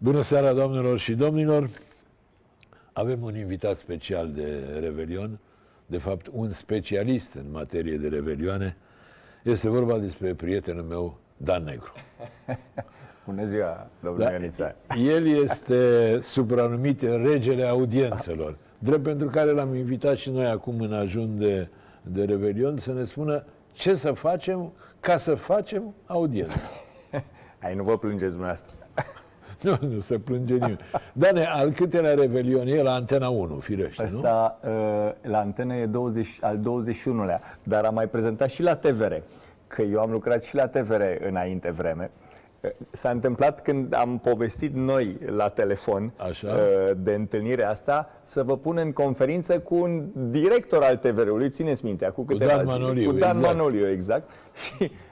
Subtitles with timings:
[0.00, 1.70] Bună seara, doamnelor și domnilor!
[2.92, 5.38] Avem un invitat special de Revelion,
[5.86, 8.76] de fapt un specialist în materie de revelioane.
[9.42, 11.92] Este vorba despre prietenul meu, Dan Negru.
[13.26, 14.74] Bună ziua, domnule da, Ionița.
[15.04, 21.38] El este supranumit regele audiențelor, drept pentru care l-am invitat și noi acum în ajun
[21.38, 21.68] de,
[22.02, 26.62] de Revelion să ne spună ce să facem ca să facem audiență.
[27.62, 28.77] Ai, nu vă plângeți dumneavoastră.
[29.62, 30.78] Nu, nu se plânge nimeni.
[31.12, 34.70] Dane, al câtelea revelion e la Antena 1, firește, Asta, nu?
[34.70, 39.12] Uh, la Antena e 20, al 21-lea, dar am mai prezentat și la TVR,
[39.66, 42.10] că eu am lucrat și la TVR înainte vreme.
[42.60, 46.48] Uh, s-a întâmplat când am povestit noi la telefon Așa.
[46.48, 51.84] Uh, de întâlnirea asta să vă pun în conferință cu un director al TVR-ului, țineți
[51.84, 53.56] minte, acum câteva cu Dan Manoliu, cu Dan exact.
[53.56, 54.30] Manoliu, exact.
[54.64, 55.07] Și Uh,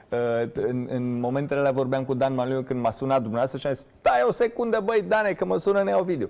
[0.53, 3.87] în, în momentele alea vorbeam cu Dan Maliu când m-a sunat dumneavoastră și am zis,
[3.99, 6.27] stai o secundă, băi, Dane, că mă sună Neo Video.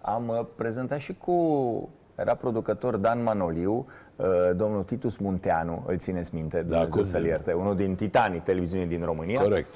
[0.00, 3.86] Am uh, prezentat și cu, era producător Dan Manoliu,
[4.16, 8.86] uh, domnul Titus Munteanu, îl țineți minte, da, Dumnezeu să-l ierte, unul din titanii televiziunii
[8.86, 9.40] din România.
[9.40, 9.68] Corect.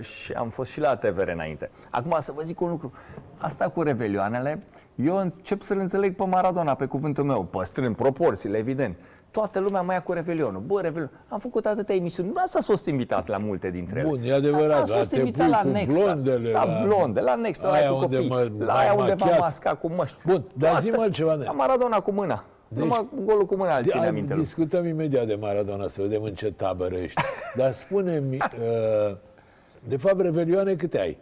[0.00, 1.70] Și am fost și la TVR înainte.
[1.90, 2.92] Acum să vă zic un lucru.
[3.38, 4.62] Asta cu revelioanele,
[4.94, 8.96] eu încep să-l înțeleg pe Maradona, pe cuvântul meu, păstrând proporțiile, evident
[9.32, 10.60] toată lumea mai ia cu Revelionul.
[10.60, 11.10] Bă, Revelionul.
[11.28, 12.28] Am făcut atâtea emisiuni.
[12.28, 14.08] Nu ați fost invitat la multe dintre ele.
[14.08, 14.80] Bun, e adevărat.
[14.80, 15.98] Ați fost invitat la Next.
[15.98, 18.28] Blondele, la, la blonde, la Next, la cu copii.
[18.28, 20.16] Mă, la aia unde v-am mascat cu măști.
[20.26, 21.34] Bun, dar zi mă ceva.
[21.34, 22.44] La Maradona cu mâna.
[22.68, 24.34] Deci, Numai golul cu mâna îl ține aminte.
[24.34, 27.22] Discutăm imediat de Maradona, să vedem în ce tabără ești.
[27.56, 29.16] Dar spune-mi, uh,
[29.88, 31.18] de fapt, Revelioane câte ai?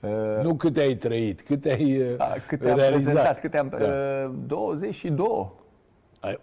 [0.00, 3.12] Uh, nu câte ai trăit, câte ai uh, a, câte am realizat.
[3.12, 3.68] prezentat, câte am...
[3.78, 3.84] Da.
[3.84, 5.62] Uh, 22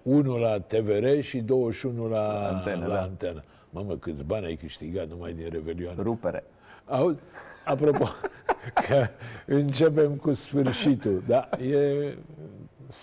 [0.01, 2.85] unul la TVR și 21 la, la antenă.
[2.85, 3.01] La da.
[3.01, 3.43] antenă.
[3.69, 5.95] Mamă, câți bani ai câștigat numai din Revelion.
[5.97, 6.43] Rupere.
[6.85, 7.19] Auzi,
[7.65, 8.07] apropo,
[8.87, 9.07] că
[9.45, 11.49] începem cu sfârșitul, da?
[11.63, 12.17] E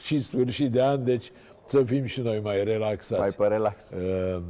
[0.03, 1.33] și sfârșit de an, deci
[1.67, 3.21] să fim și noi mai relaxați.
[3.21, 3.91] Mai pe relax.
[3.91, 4.43] Uh,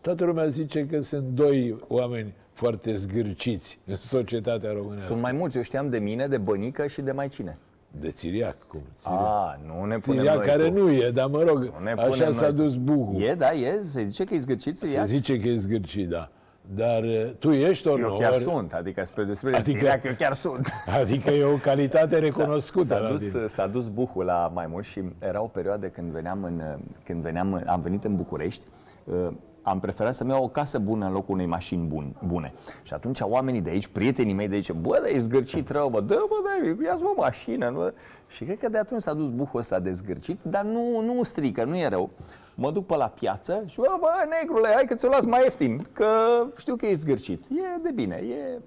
[0.00, 5.10] toată lumea zice că sunt doi oameni foarte zgârciți în societatea românească.
[5.10, 5.56] Sunt mai mulți.
[5.56, 7.58] Eu știam de mine, de bănică și de mai cine
[8.00, 8.56] de țiriac.
[8.66, 8.80] Cum?
[9.00, 9.20] Țiriac.
[9.20, 10.78] A, nu ne punem țiriac noi care cu...
[10.78, 13.22] nu e, dar mă rog, așa s-a dus buhul.
[13.22, 15.06] E, da, e, se zice că e zgârcit țiriac.
[15.06, 16.30] Se zice că e zgârcit, da.
[16.74, 18.42] Dar uh, tu ești ori Eu chiar ori...
[18.42, 20.68] sunt, adică spre despre adică, țiriac, eu chiar sunt.
[21.00, 22.86] Adică e o calitate recunoscută.
[22.86, 26.44] S-a, s-a, dus, s-a dus buhul la mai mult și era o perioadă când veneam,
[26.44, 26.62] în,
[27.04, 28.66] când veneam am venit în București,
[29.04, 29.28] uh,
[29.64, 32.52] am preferat să-mi iau o casă bună în locul unei mașini bun, bune.
[32.82, 36.00] Și atunci oamenii de aici, prietenii mei de aici, bă, dar ești zgârcit rău, bă,
[36.00, 37.68] dă, bă, dă, ia-ți o mașină.
[37.68, 37.92] Nu?
[38.28, 41.64] Și cred că de atunci s-a dus buhul ăsta de zgârcit, dar nu, nu strică,
[41.64, 42.10] nu e rău.
[42.54, 44.08] Mă duc pe la piață și bă, bă,
[44.40, 46.08] negrule, hai că ți-o las mai ieftin, că
[46.56, 47.44] știu că ești zgârcit.
[47.44, 48.58] E de bine, e...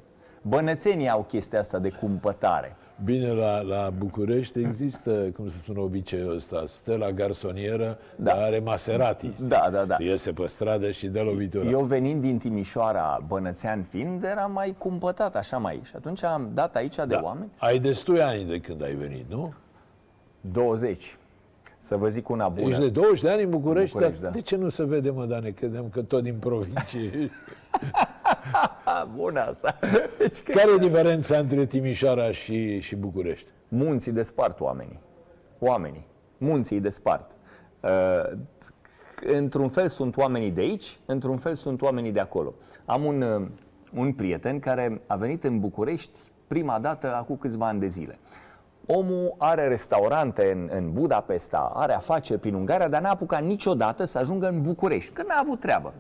[0.42, 2.76] Bănățenii au chestia asta de cumpătare.
[3.04, 8.32] Bine, la, la București există, cum se spune obiceiul ăsta, stă la garsonieră, da.
[8.32, 9.32] dar are Maserati.
[9.40, 9.96] Da, da, da.
[10.00, 11.70] Iese pe stradă și dă lovitura.
[11.70, 15.82] Eu venind din Timișoara, bănățean fiind, era mai cumpătat, așa mai.
[15.84, 17.20] Și atunci am dat aici de da.
[17.24, 17.52] oameni.
[17.58, 19.54] Ai destui ani de când ai venit, nu?
[20.42, 21.18] 20.
[21.78, 22.70] Să vă zic una bună.
[22.70, 23.92] Ești de 20 de ani în București?
[23.92, 24.38] București dar da.
[24.38, 25.50] de ce nu se vede, mă, Dane?
[25.50, 27.12] Credem că tot din provincie.
[29.16, 29.80] Bună asta.
[30.18, 33.50] Deci, Care e diferența între Timișoara și, și București?
[33.68, 35.00] Munții despart oamenii.
[35.60, 36.08] Oamenii.
[36.38, 37.32] Munții despart.
[37.80, 38.38] Uh,
[39.34, 42.54] într-un fel sunt oamenii de aici, într-un fel sunt oamenii de acolo.
[42.86, 43.48] Am un, uh,
[43.94, 48.20] un prieten care a venit în București prima dată acum câțiva ani de zile.
[48.86, 54.18] Omul are restaurante în, în Budapesta, are afaceri prin Ungaria, dar n-a apucat niciodată să
[54.18, 55.94] ajungă în București, că n-a avut treabă.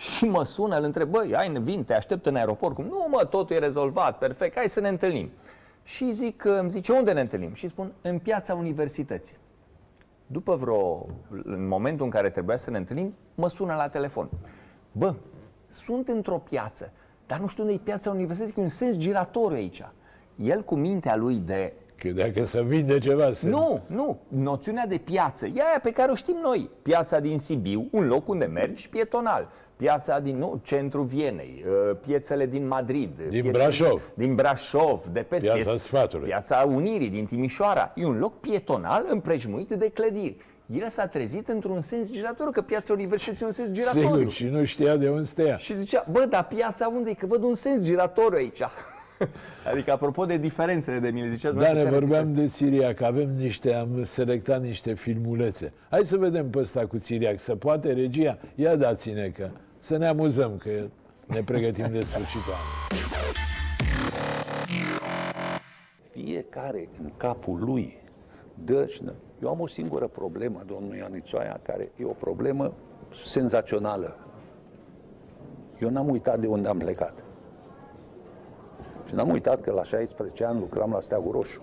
[0.00, 2.74] Și mă sună, îl întreb, băi, ai, vin, te aștept în aeroport.
[2.74, 2.84] Cum?
[2.84, 5.30] Nu, mă, totul e rezolvat, perfect, hai să ne întâlnim.
[5.82, 7.54] Și zic, îmi zice, unde ne întâlnim?
[7.54, 9.36] Și spun, în piața universității.
[10.26, 11.06] După vreo,
[11.44, 14.28] în momentul în care trebuia să ne întâlnim, mă sună la telefon.
[14.92, 15.14] Bă,
[15.68, 16.92] sunt într-o piață,
[17.26, 19.82] dar nu știu unde e piața universității, că e un sens giratoriu aici.
[20.36, 23.32] El cu mintea lui de Credea că să vinde ceva.
[23.32, 23.48] Să...
[23.48, 24.20] Nu, nu.
[24.28, 26.70] Noțiunea de piață e aia pe care o știm noi.
[26.82, 29.48] Piața din Sibiu, un loc unde mergi pietonal.
[29.76, 33.10] Piața din nu, centrul Vienei, uh, piețele din Madrid.
[33.28, 34.10] Din Brașov.
[34.14, 36.28] Din Brașov, de pe Piața Sfatului.
[36.28, 37.92] Piața Unirii, din Timișoara.
[37.94, 40.36] E un loc pietonal împrejmuit de clădiri.
[40.66, 44.08] El s-a trezit într-un sens giratoriu, că piața universității e un sens giratoriu.
[44.08, 45.56] Sigur, și nu știa de unde stea.
[45.56, 47.14] Și zicea, bă, dar piața unde e?
[47.14, 48.62] Că văd un sens giratoriu aici.
[49.70, 54.02] adică, apropo de diferențele de mine, ziceați Da, ne vorbeam de Siriac, avem niște, am
[54.02, 55.72] selectat niște filmulețe.
[55.90, 58.38] Hai să vedem pe ăsta cu Siriac, să poate regia?
[58.54, 60.70] Ia dați-ne că să ne amuzăm, că
[61.26, 62.90] ne pregătim de sfârșitul anului.
[66.10, 67.98] fiecare în capul lui
[68.64, 69.12] dă și dă.
[69.42, 72.72] Eu am o singură problemă, domnul Ianițoaia, care e o problemă
[73.24, 74.16] senzațională.
[75.80, 77.14] Eu n-am uitat de unde am plecat.
[79.10, 81.62] Și n-am uitat că la 16 ani lucram la Steagul Roșu.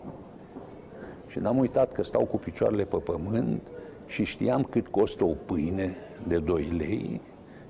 [1.28, 3.62] Și n-am uitat că stau cu picioarele pe pământ
[4.06, 5.96] și știam cât costă o pâine
[6.28, 7.22] de 2 lei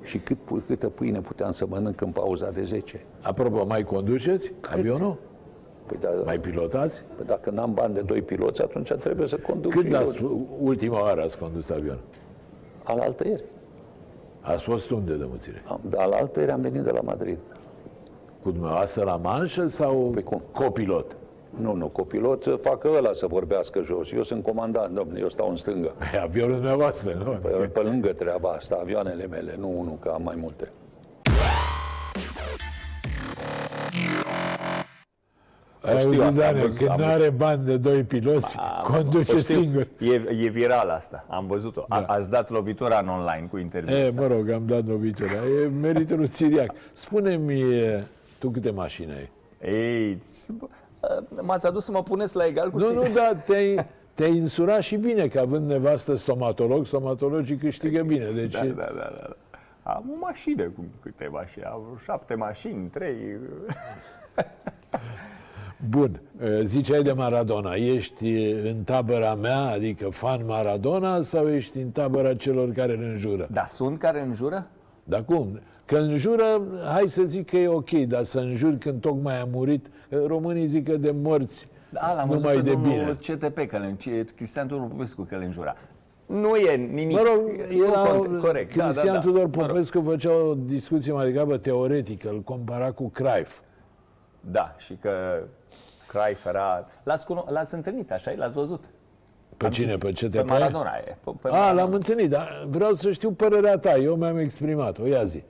[0.03, 0.37] și cât,
[0.67, 3.05] câtă pâine puteam să mănânc în pauza de 10.
[3.21, 5.17] Apropo, mai conduceți avionul?
[5.85, 7.03] Păi, da, Mai pilotați?
[7.15, 10.47] păi dacă n-am bani de doi piloți, atunci trebuie să conduc Când și ați, eu.
[10.61, 11.99] ultima oară ați condus avion?
[12.83, 13.43] Al altăieri.
[14.41, 15.63] Ați fost unde, dămuțire?
[15.67, 17.37] Am, al altăieri am venit de la Madrid.
[18.43, 20.41] Cu dumneavoastră la manșă sau Păi cum?
[20.51, 21.15] copilot?
[21.61, 24.11] Nu, nu, copilot să facă ăla să vorbească jos.
[24.11, 25.91] Eu sunt comandant, domnule, eu stau în stânga.
[26.13, 27.31] E avionul dumneavoastră, nu?
[27.31, 30.71] Pe, pe lângă treaba asta, avioanele mele, nu unul, că am mai multe.
[35.81, 38.57] Ai știu auzit, asta, am Daniel, văzut, când am nu are bani de doi piloți,
[38.83, 39.87] conduce O știu, singur.
[39.99, 40.13] E,
[40.43, 41.85] e viral asta, am văzut-o.
[41.87, 44.03] A, ați dat lovitura în online cu interviul Da.
[44.03, 44.21] E, ăsta.
[44.21, 45.31] mă rog, am dat lovitura.
[45.63, 46.71] E meritul lui Țiriac.
[46.93, 48.03] Spune-mi, e,
[48.39, 49.29] tu câte mașini ai?
[49.71, 50.21] Ei,
[50.57, 50.67] bă,
[51.41, 53.07] m-ați adus să mă puneți la egal cu Nu, ține.
[53.07, 58.29] nu, dar te-ai, te-ai insurat și bine, că având nevastă stomatolog, stomatologii câștigă bine.
[58.35, 59.11] Deci, Da, da, da, da.
[59.21, 59.35] da.
[59.83, 63.15] Am o mașină cu câte mașini, am șapte mașini, trei...
[65.89, 66.21] bun.
[66.63, 67.73] Ziceai de Maradona.
[67.73, 73.47] Ești în tabăra mea, adică fan Maradona, sau ești în tabăra celor care îl înjură?
[73.51, 74.67] Dar sunt care înjură?
[75.03, 75.59] Dar cum?
[75.87, 76.61] Că înjură,
[76.93, 79.85] hai să zic că e ok, dar să înjuri când tocmai a murit,
[80.25, 83.35] românii zic că de morți Da, l-am văzut numai pe de domnul bine.
[83.35, 83.95] CTP, că le,
[84.35, 85.75] Cristian Tudor Popescu că le înjura.
[86.25, 87.17] Nu e nimic.
[87.17, 88.75] Mă rog, nu era cont- corect.
[88.75, 89.19] Da, Cristian da, da.
[89.19, 89.67] Tudor Mă rog.
[89.67, 93.59] Popescu făcea o discuție mai degrabă teoretică, îl compara cu Cruyff.
[94.39, 95.09] Da, și că
[96.07, 96.87] Cruyff era...
[97.03, 97.45] L-ați, cuno...
[97.49, 98.83] l-ați întâlnit, așa L-ați văzut?
[99.57, 99.97] Pe Am cine?
[99.97, 99.99] citit.
[100.03, 100.31] Pe CTP?
[100.35, 101.17] Pe Maradona e.
[101.23, 101.81] Pe, pe A, Maradona.
[101.81, 103.95] l-am întâlnit, dar vreau să știu părerea ta.
[103.95, 105.05] Eu mi-am exprimat-o.
[105.05, 105.43] Ia zi.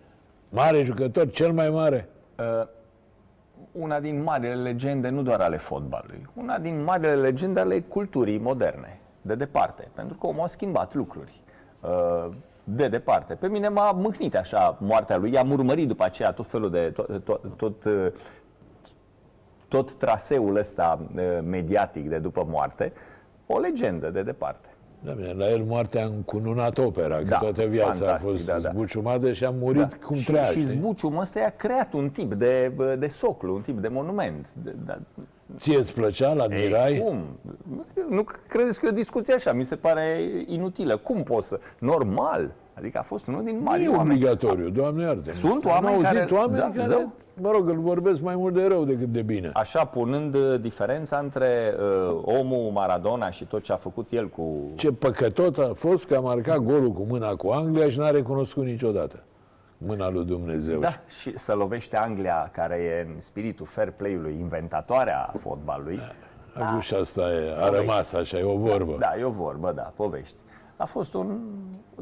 [0.49, 2.09] Mare jucător, cel mai mare.
[2.39, 2.67] Uh,
[3.71, 8.99] una din marile legende, nu doar ale fotbalului, una din marile legende ale culturii moderne,
[9.21, 11.41] de departe, pentru că omul a schimbat lucruri.
[11.81, 12.29] Uh,
[12.63, 13.33] de departe.
[13.33, 17.23] Pe mine m-a mâhnit așa moartea lui, am urmărit după aceea tot felul de, tot,
[17.23, 18.07] tot, tot, uh,
[19.67, 22.93] tot traseul ăsta uh, mediatic de după moarte,
[23.45, 24.69] o legendă de departe.
[24.99, 28.45] Da, bine, la el moartea a încununat opera, că Da, toată viața a fantastic, fost
[28.45, 28.69] da, da.
[28.69, 30.43] zbuciumată și a murit cum și, treia.
[30.43, 30.63] și știi?
[30.63, 34.49] zbuciumul ăsta i-a creat un tip de, de soclu, un tip de monument.
[34.63, 34.97] De, de,
[35.59, 36.97] Ție îți plăcea, la Ei, admirai?
[37.05, 37.23] cum?
[38.09, 39.53] Nu credeți că e o discuție așa?
[39.53, 40.97] Mi se pare inutilă.
[40.97, 41.59] Cum poți să...
[41.79, 42.51] Normal.
[42.73, 44.09] Adică a fost unul din Nu mari e oameni.
[44.09, 45.31] obligatoriu, Doamne iartă.
[45.31, 47.11] Sunt Am oameni auzit care- oameni da, care, zău.
[47.41, 49.49] mă rog, îl vorbesc mai mult de rău decât de bine.
[49.53, 54.43] Așa, punând uh, diferența între uh, omul Maradona și tot ce a făcut el cu...
[54.75, 58.65] Ce păcătot a fost că a marcat golul cu mâna cu Anglia și n-a recunoscut
[58.65, 59.19] niciodată
[59.77, 60.79] mâna lui Dumnezeu.
[60.79, 65.99] Da, și să lovește Anglia, care e în spiritul fair play-ului, inventatoarea fotbalului.
[66.53, 68.95] Acum și asta e, a rămas așa, e o vorbă.
[68.99, 70.35] Da, e o vorbă, da, povești.
[70.77, 71.37] A fost un...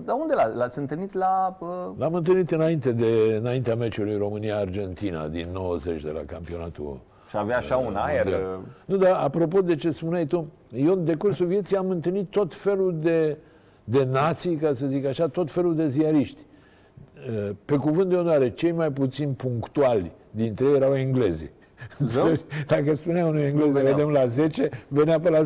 [0.05, 1.57] Dar unde l- l-ați întâlnit la...
[1.59, 6.99] Uh, L-am întâlnit înainte de, înaintea meciului România-Argentina din 90 de la campionatul
[7.29, 8.23] și avea așa un aer...
[8.23, 8.41] mondial.
[8.41, 12.53] uh, Nu, dar apropo de ce spuneai tu, eu în decursul vieții am întâlnit tot
[12.53, 13.37] felul de,
[13.83, 16.41] de nații, ca să zic așa, tot felul de ziariști.
[17.65, 21.51] Pe cuvânt de onoare, cei mai puțin punctuali dintre ei erau englezii.
[21.99, 22.25] Zău?
[22.25, 22.43] Înțelegi?
[22.67, 23.95] Dacă spunea unui englez, ne veneau.
[23.95, 25.41] vedem la 10, venea pe la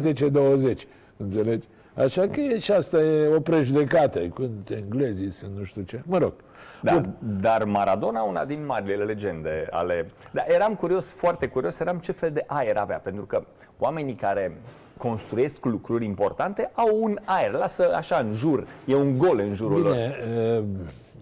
[0.73, 0.73] 10-20.
[1.17, 1.67] Înțelegi?
[1.93, 4.19] Așa că e, și asta e o prejudecată.
[4.19, 6.01] Când englezii sunt nu știu ce.
[6.05, 6.33] Mă rog.
[6.81, 7.03] Da,
[7.41, 10.11] dar Maradona, una din marile legende ale...
[10.31, 13.43] Dar eram curios, foarte curios, eram ce fel de aer avea, pentru că
[13.77, 14.57] oamenii care
[14.97, 19.81] construiesc lucruri importante au un aer, lasă așa în jur, e un gol în jurul
[19.81, 19.93] lor.
[19.93, 20.15] Bine,
[20.57, 20.63] uh,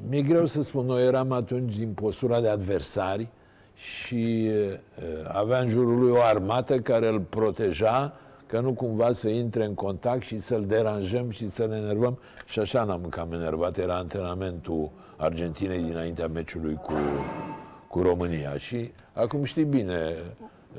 [0.10, 0.86] mi-e greu să spun.
[0.86, 3.27] Noi eram atunci din postura de adversari
[3.74, 4.74] și uh,
[5.27, 8.13] avea în jurul lui o armată care îl proteja
[8.48, 12.18] că nu cumva să intre în contact și să-l deranjăm și să ne enervăm.
[12.46, 13.77] Și așa n-am cam enervat.
[13.77, 16.94] Era antrenamentul Argentinei dinaintea meciului cu,
[17.88, 18.58] cu România.
[18.58, 20.16] Și acum știi bine,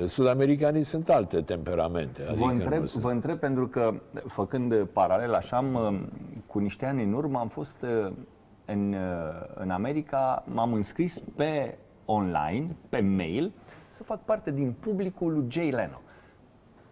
[0.07, 2.23] sud-americanii sunt alte temperamente.
[2.23, 3.95] Adică Vă întreb, nu sunt- vă întreb pentru că,
[4.27, 6.01] făcând paralel așa, am,
[6.47, 8.13] cu niște ani în urmă am fost uh,
[8.73, 13.53] în, uh, în America, m-am înscris pe online, pe mail,
[13.87, 16.01] să fac parte din publicul lui Jay Leno.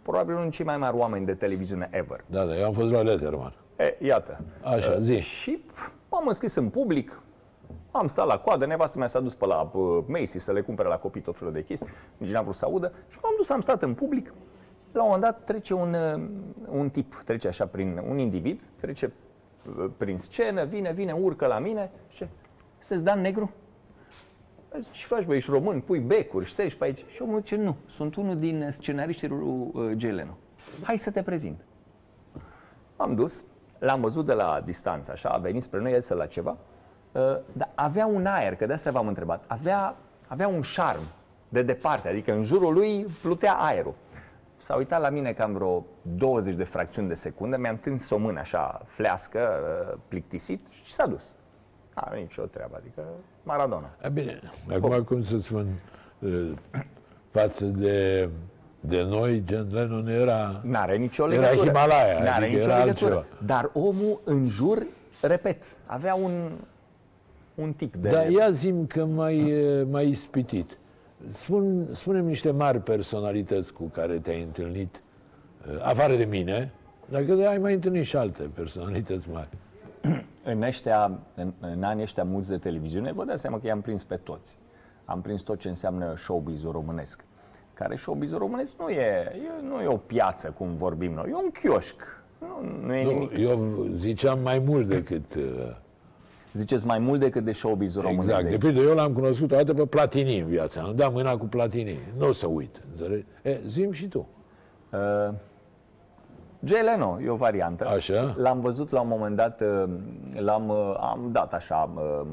[0.03, 2.25] Probabil unul dintre cei mai mari oameni de televiziune ever.
[2.27, 3.55] Da, da, eu am fost la Letterman.
[3.77, 4.41] E, iată.
[4.63, 5.19] Așa, zi.
[5.19, 5.65] Și
[6.09, 7.23] m-am înscris în public,
[7.91, 10.89] am stat la coadă, nevastă mea s-a dus pe la uh, Macy să le cumpere
[10.89, 13.61] la copii tot felul de chestii, nici n-am vrut să audă și m-am dus, am
[13.61, 14.33] stat în public.
[14.93, 16.23] la un moment dat trece un, uh,
[16.71, 19.13] un tip, trece așa prin un individ, trece uh,
[19.97, 22.29] prin scenă, vine, vine, urcă la mine și zice,
[22.79, 23.51] sunteți Dan Negru?
[24.81, 27.05] Zic, Ce faci, bă, ești român, pui becuri, ștergi pe aici.
[27.09, 30.37] Și omul zice, nu, sunt unul din scenariștii lui uh, Jay Leno.
[30.83, 31.65] Hai să te prezint.
[32.97, 33.45] M-am dus,
[33.79, 36.57] l-am văzut de la distanță, așa, a venit spre noi, el să la ceva,
[37.13, 39.97] uh, dar avea un aer, că de asta v-am întrebat, avea,
[40.29, 41.03] avea un șarm
[41.49, 43.95] de departe, adică în jurul lui plutea aerul.
[44.57, 48.39] S-a uitat la mine cam vreo 20 de fracțiuni de secundă, mi-a întins o mână
[48.39, 49.49] așa flească,
[49.93, 51.35] uh, plictisit și s-a dus.
[51.95, 53.03] Nu are nicio treabă, adică
[53.43, 53.91] Maradona.
[54.03, 55.67] E bine, acum cum să spun,
[56.19, 56.51] uh,
[57.31, 58.29] față de,
[58.81, 60.61] de noi, John Lennon era...
[60.65, 61.67] N-are nicio Era legătură.
[61.67, 63.15] Himalaya, N-are adică nicio era legătură.
[63.15, 63.45] altceva.
[63.47, 64.87] Dar omul în jur,
[65.21, 66.51] repet, avea un,
[67.55, 68.09] un tip de...
[68.09, 69.55] Dar ia zim că mai,
[69.91, 70.79] mai ispitit.
[71.29, 75.03] Spun, spune niște mari personalități cu care te-ai întâlnit,
[75.69, 76.73] uh, afară de mine,
[77.09, 79.49] dacă ai mai întâlnit și alte personalități mari.
[80.45, 84.05] În, ăștia, în, în anii ăștia mulți de televiziune, vă dați seama că i-am prins
[84.05, 84.59] pe toți.
[85.05, 87.25] Am prins tot ce înseamnă showbiz-ul românesc.
[87.75, 91.51] Care showbiz-ul românesc nu e, e, nu e o piață, cum vorbim noi, e un
[91.51, 92.03] chioșc.
[92.39, 93.37] Nu, nu e Nu, nimic.
[93.39, 95.35] eu ziceam mai mult decât...
[95.35, 95.43] uh,
[96.57, 98.29] Ziceți mai mult decât de showbiz-ul românesc.
[98.29, 98.43] Exact.
[98.43, 98.75] de De aici.
[98.75, 100.81] pildă, eu l-am cunoscut o dată pe Platini în viața.
[100.83, 101.99] Am dat mâna cu Platini.
[102.19, 102.83] Nu o să uit.
[102.91, 103.25] Înțelegi?
[103.43, 104.29] E, zim și tu.
[104.93, 105.35] Uh,
[106.65, 107.87] Jay Leno e o variantă.
[107.87, 108.35] Așa.
[108.39, 109.85] L-am văzut la un moment dat, uh,
[110.39, 112.27] l-am, uh, am dat așa uh,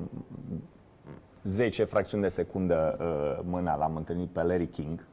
[1.43, 5.05] 10 fracțiuni de secundă uh, mâna, l-am întâlnit pe Larry King.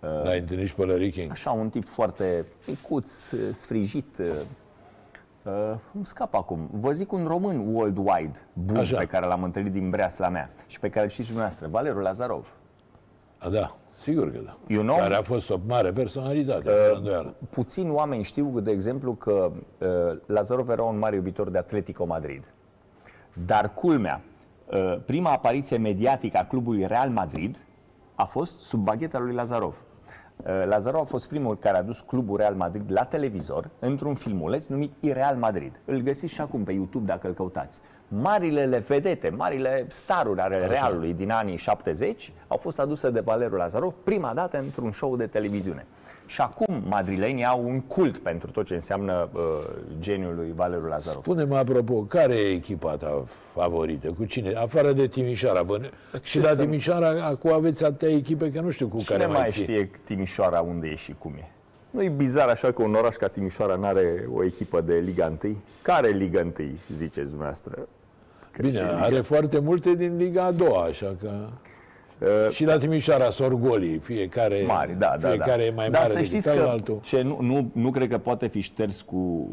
[0.00, 1.30] L-ai întâlnit și pe Larry King.
[1.30, 4.22] Așa, un tip foarte micuț, uh, sfrijit.
[5.44, 6.68] Uh, Uh, îmi scap acum.
[6.70, 8.96] Vă zic un român worldwide bun Așa.
[8.96, 11.98] pe care l-am întâlnit din breasla mea și pe care îl știți și dumneavoastră, Valeru
[11.98, 12.46] Lazarov.
[13.38, 14.56] A, da, sigur că da.
[14.66, 14.96] You know?
[14.96, 17.34] Care a fost o mare personalitate, fără îndoială.
[17.50, 19.88] Puțin oameni știu, de exemplu, că uh,
[20.26, 22.52] Lazarov era un mare iubitor de Atletico Madrid.
[23.46, 24.20] Dar culmea,
[24.72, 27.62] uh, prima apariție mediatică a clubului Real Madrid
[28.14, 29.82] a fost sub bagheta lui Lazarov.
[30.46, 34.66] Uh, Lazarov a fost primul care a dus clubul Real Madrid la televizor într-un filmuleț
[34.66, 35.80] numit Real Madrid.
[35.84, 37.80] Îl găsiți și acum pe YouTube dacă îl căutați.
[38.20, 43.94] Marile vedete, marile staruri ale Realului din anii 70 au fost aduse de Valeriu Lazarov
[44.04, 45.86] prima dată într-un show de televiziune.
[46.26, 49.40] Și acum madrilenii au un cult pentru tot ce înseamnă uh,
[50.00, 51.22] geniul lui Valeriu Lazarov.
[51.22, 54.08] Spune-mă, apropo, care e echipa ta favorită?
[54.18, 54.52] Cu cine?
[54.54, 55.62] Afară de Timișoara.
[55.62, 55.80] Bă,
[56.22, 59.40] și la să- Timișoara acum aveți atâtea echipe că nu știu cu Cine care mai
[59.40, 59.62] mai ții.
[59.62, 61.50] știe Timișoara unde e și cum e?
[61.90, 65.32] Nu e bizar așa că un oraș ca Timișoara nu are o echipă de Liga
[65.44, 65.56] 1?
[65.82, 66.52] Care Liga 1,
[66.90, 67.78] ziceți dumneavoastră?
[68.60, 71.30] Bine, are foarte multe din Liga a doua, așa că...
[72.18, 75.64] Uh, și la Timișoara sorgolii, fiecare, Mari, da, da, fiecare da.
[75.64, 76.98] e mai Dar mare să decât știți că altul.
[77.02, 79.48] ce nu, nu, nu cred că poate fi șters cu,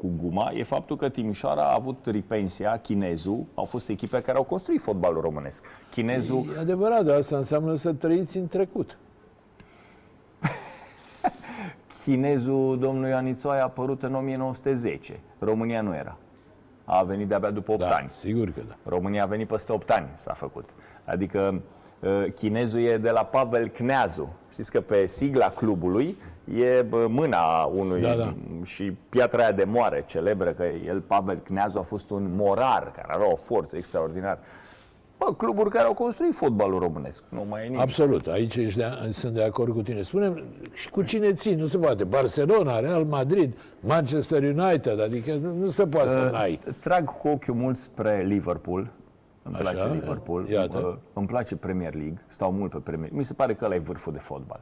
[0.00, 4.44] cu guma e faptul că Timișoara a avut Ripensia, Chinezul, au fost echipe care au
[4.44, 5.64] construit fotbalul românesc.
[5.90, 8.98] Chinezul, E adevărat, dar asta înseamnă să trăiți în trecut.
[12.04, 15.20] Chinezul domnului Anițoai a apărut în 1910.
[15.38, 16.16] România nu era.
[16.92, 18.10] A venit de-abia după 8 Da, ani.
[18.18, 18.74] sigur că da.
[18.84, 20.68] România a venit peste 8 ani, s-a făcut.
[21.04, 21.62] Adică
[22.00, 24.34] uh, chinezul e de la Pavel Kneazu.
[24.52, 26.16] Știți că pe sigla clubului
[26.54, 28.34] e bă, mâna unui Da, da.
[28.64, 33.12] și piatra aia de moare celebră, că el, Pavel Kneazu, a fost un morar care
[33.12, 34.38] avea o forță extraordinară.
[35.24, 37.22] Bă, cluburi care au construit fotbalul românesc.
[37.28, 37.80] Nu mai e nimic.
[37.80, 40.02] Absolut, aici ești de, sunt de acord cu tine.
[40.02, 42.04] spune și cu cine ții, nu se poate.
[42.04, 46.58] Barcelona, Real Madrid, Manchester United, adică nu, nu se poate să Uh, n-ai.
[46.80, 48.90] Trag cu ochiul mult spre Liverpool.
[49.42, 50.48] Îmi Așa, place Liverpool.
[50.48, 50.78] iată.
[50.78, 52.22] Uh, Îmi place Premier League.
[52.26, 53.18] Stau mult pe Premier League.
[53.18, 54.60] Mi se pare că ăla e vârful de fotbal.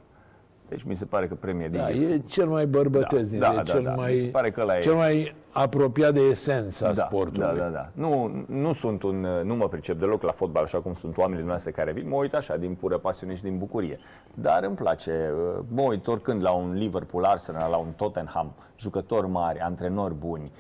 [0.69, 3.53] Deci mi se pare că Premier Da, League e cel mai bărbătesc, Da, din da,
[3.53, 3.95] e da, cel, da.
[3.95, 7.47] mai, Mi se pare că ăla e- cel mai apropiat de esența da, sportului.
[7.47, 7.89] da, da, da.
[7.95, 11.71] Nu, nu sunt un, nu mă pricep deloc la fotbal așa cum sunt oamenii noastre
[11.71, 12.09] care vin.
[12.09, 13.99] Mă uit așa din pură pasiune și din bucurie.
[14.35, 15.31] Dar îmi place.
[15.59, 20.51] uh, Mă uit oricând la un Liverpool, Arsenal, la un Tottenham, jucători mari, antrenori buni.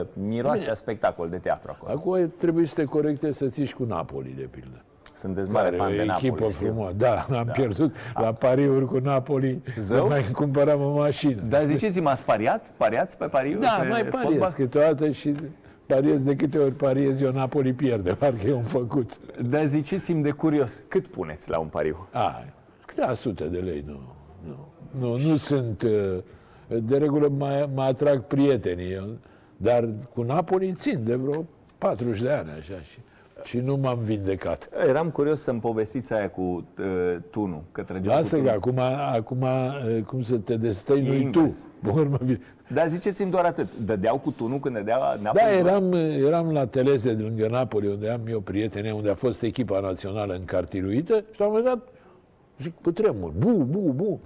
[0.00, 1.92] uh, Miroase a spectacol de teatru acolo.
[1.92, 4.84] Acum trebuie să te corectezi să ții și cu Napoli, de pildă.
[5.20, 6.26] Sunteți mare Care fan e de o Napoli.
[6.28, 6.66] echipă știu.
[6.66, 6.94] frumoasă.
[6.96, 9.62] Da, am pierdut la pariuri cu Napoli.
[9.78, 10.02] Zău?
[10.02, 11.42] Nu mai cumpăram o mașină.
[11.48, 12.70] Dar ziceți-mi, ați pariat?
[12.76, 13.60] Pariați pe pariuri?
[13.60, 14.52] Da, pe mai pariez fotbal?
[14.52, 15.34] câteodată și
[15.86, 19.18] pariez de câte ori pariez eu Napoli pierde, parcă e un făcut.
[19.42, 22.08] Dar ziceți-mi de curios, cât puneți la un pariu?
[22.12, 22.44] A,
[22.86, 24.00] câteva sute de lei, nu.
[24.46, 24.68] Nu,
[25.00, 25.82] nu, nu sunt...
[25.82, 26.18] uh,
[26.82, 29.08] De regulă mă, mă atrag prietenii, eu,
[29.56, 31.44] dar cu Napoli țin de vreo
[31.78, 32.80] 40 de ani, așa.
[32.90, 32.98] Și
[33.44, 34.68] și nu m-am vindecat.
[34.88, 38.78] Eram curios să-mi povestiți aia cu uh, tunul, că trăgeau Lasă cu că tunul.
[38.78, 38.78] acum,
[39.14, 41.38] acum uh, cum să te destăinui tu.
[41.38, 41.66] invers.
[41.82, 42.40] Bun, mă, bine.
[42.72, 43.76] Dar ziceți-mi doar atât.
[43.76, 45.42] Dădeau cu tunul când dădea Napoli?
[45.44, 45.92] Da, eram,
[46.26, 50.34] eram la Teleze de lângă Napoli, unde am eu prietene, unde a fost echipa națională
[50.34, 51.88] încartiluită și la un moment dat
[52.62, 54.20] zic, cu tremur, bu, bu, bu.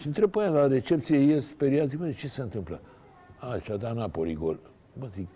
[0.00, 2.80] Și întreb pe aia la recepție, ies speriat, zic, bă, ce se întâmplă?
[3.38, 4.58] A, și-a dat Napoli gol.
[4.98, 5.28] Bă, zic,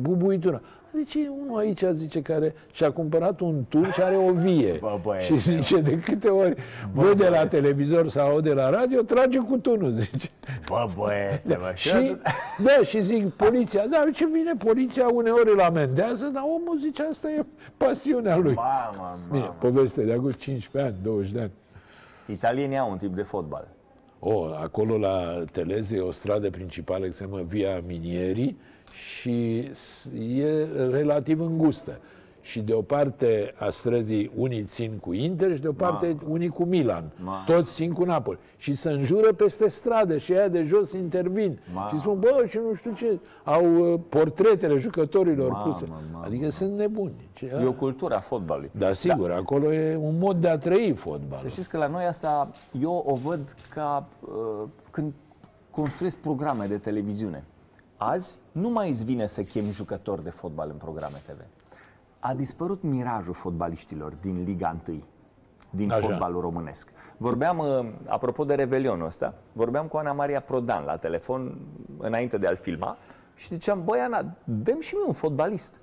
[0.00, 0.60] bubuitura.
[0.96, 4.76] Zice, unul aici, zice, care și-a cumpărat un tur și are o vie.
[4.80, 6.54] Bă, băiete, și zice, de câte ori
[6.92, 10.30] vede la televizor sau aude la radio, trage cu tunul, zice.
[10.68, 11.72] Bă, băiete, bă.
[11.74, 12.16] Și,
[12.62, 17.30] da, și zic, poliția, da, ce vine poliția, uneori îl amendează, dar omul zice, asta
[17.30, 17.44] e
[17.76, 18.54] pasiunea lui.
[18.54, 19.56] Mamă, Bine, mamă.
[19.60, 21.50] poveste de acum 15 ani, 20 de ani.
[22.26, 23.68] Italienii au un tip de fotbal.
[24.18, 28.58] O, acolo la Teleze e o stradă principală care se cheamă Via Minierii
[28.92, 31.98] și s- e relativ îngustă.
[32.42, 36.48] Și de o parte a străzii unii țin cu Inter și de o parte unii
[36.48, 37.04] cu Milan.
[37.24, 37.42] Mamă.
[37.46, 38.38] Toți țin cu Napoli.
[38.56, 41.58] Și se înjură peste stradă și aia de jos intervin.
[41.74, 41.88] Mamă.
[41.92, 45.84] Și spun, bă, și nu știu ce, au uh, portretele jucătorilor Mamă, puse.
[45.88, 47.28] mamă, adică sunt nebuni.
[47.32, 48.70] Ce, E o cultură a fotbalului.
[48.72, 51.36] da, sigur, acolo e un mod de a trăi fotbalul.
[51.36, 55.12] Să știți că la noi asta eu o văd ca uh, când
[55.70, 57.44] construiesc programe de televiziune.
[58.02, 61.40] Azi nu mai îți vine să chemi jucători de fotbal în programe TV.
[62.18, 65.02] A dispărut mirajul fotbaliștilor din Liga 1,
[65.70, 66.00] din Așa.
[66.06, 66.88] fotbalul românesc.
[67.16, 71.58] Vorbeam, uh, apropo de Revelionul ăsta, vorbeam cu Ana Maria Prodan la telefon
[71.98, 72.96] înainte de a-l filma
[73.34, 75.74] și ziceam, băi Ana, dăm și mie un fotbalist.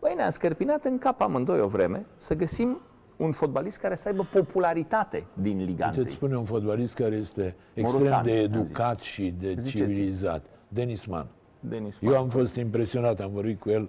[0.00, 2.80] Băi, ne-am scărpinat în cap amândoi o vreme să găsim
[3.16, 6.02] un fotbalist care să aibă popularitate din Liga 1.
[6.04, 9.04] Ce spune un fotbalist care este extrem Moruțan, de am educat zis.
[9.04, 9.92] și de Ziceți.
[9.92, 10.44] civilizat?
[10.68, 11.26] Denis Mann.
[11.60, 13.88] Denis Eu am fost impresionat, am vorbit cu el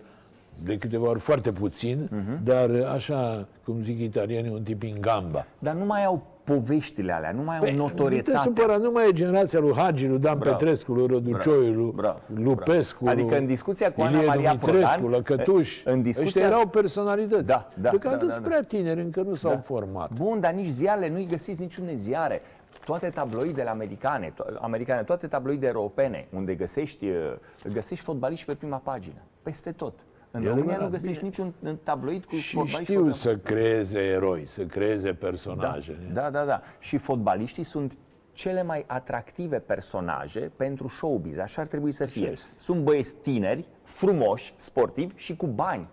[0.64, 2.44] de câteva ori, foarte puțin, Mhm.
[2.44, 5.46] dar așa, cum zic italienii, un tip in gamba.
[5.60, 8.38] Dar nu mai au poveștile alea, nu mai au Păi, Nu te notorietate.
[8.38, 10.56] supăra, nu mai e generația lui Hagi, lui Dan Bravo.
[10.56, 13.18] Petrescu, lui Răducioiu, lui Bravo, Lupescu, bravo.
[13.20, 16.68] Adică lui în discuția cu Ana Ilie Maria Dumitrescu, Prodan, Lăcătuș, în discuția- ăștia erau
[16.68, 17.46] personalități.
[17.46, 18.50] Da, da, Deocamdată da, da, sunt da.
[18.50, 19.58] prea tineri, încă nu s-au Da.
[19.60, 20.12] format.
[20.12, 22.42] Bun, dar nici ziarele nu-i găsiți niciunde ziare.
[22.86, 27.34] Toate tabloidele americane, to- americane, toate tabloide europene, unde găsești, uh,
[27.74, 29.94] găsești fotbaliști pe prima pagină, peste tot.
[30.32, 33.38] În E România adevărat, nu găsești niciun uh, tabloid cu Și fotbaliști știu pe să
[33.38, 35.98] creeze eroi, să creeze personaje.
[36.14, 36.62] Da, da, da.
[36.80, 37.98] Și fotbaliștii sunt
[38.32, 41.38] cele mai atractive personaje pentru showbiz.
[41.38, 42.30] Așa ar trebui să fie.
[42.30, 42.48] este.
[42.58, 45.88] Sunt băieți tineri, frumoși, sportivi și cu bani.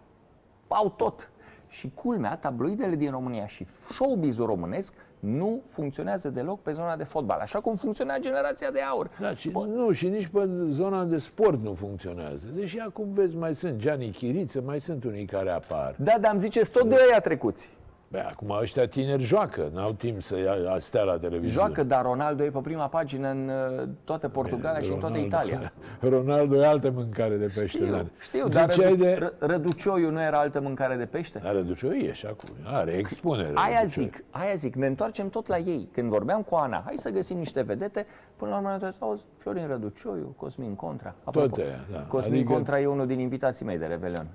[0.68, 1.30] Au tot.
[1.68, 7.38] Și culmea, tabloidele din România și showbizul românesc nu funcționează deloc pe zona de fotbal,
[7.38, 9.10] așa cum funcționa generația de aur.
[9.20, 12.46] Da, și, nu, și nici pe zona de sport nu funcționează.
[12.54, 15.94] Deși acum vezi, mai sunt Gianni Chiriță, mai sunt unii care apar.
[15.98, 17.70] Da, dar îmi ziceți tot de ăia trecuți.
[18.08, 21.52] Bă, acum ăștia tineri joacă, n-au timp să ia, stea la televizor.
[21.52, 25.72] Joacă, dar Ronaldo e pe prima pagină în uh, toată Portugalia și în toată Italia.
[26.00, 27.66] Ronaldo e altă mâncare de pește.
[27.66, 28.06] Știu, n-are.
[28.18, 29.18] știu, dar Ziceai Rădu- de...
[29.18, 31.40] Ră- Răducioiu nu era altă mâncare de pește?
[31.44, 32.48] Are ducioie și acum.
[32.64, 33.50] Are expunere.
[33.54, 34.08] Aia Răducioiu.
[34.08, 35.88] zic, aia zic, ne întoarcem tot la ei.
[35.92, 39.04] Când vorbeam cu Ana, hai să găsim niște vedete, până la urmă ne trebuie să
[39.04, 41.14] auzi Florin Răducioiu, Cosmin Contra.
[41.30, 41.98] Toate aia, da.
[42.08, 44.26] Cosmin Adică- Contra e unul din invitații mei de Revelion.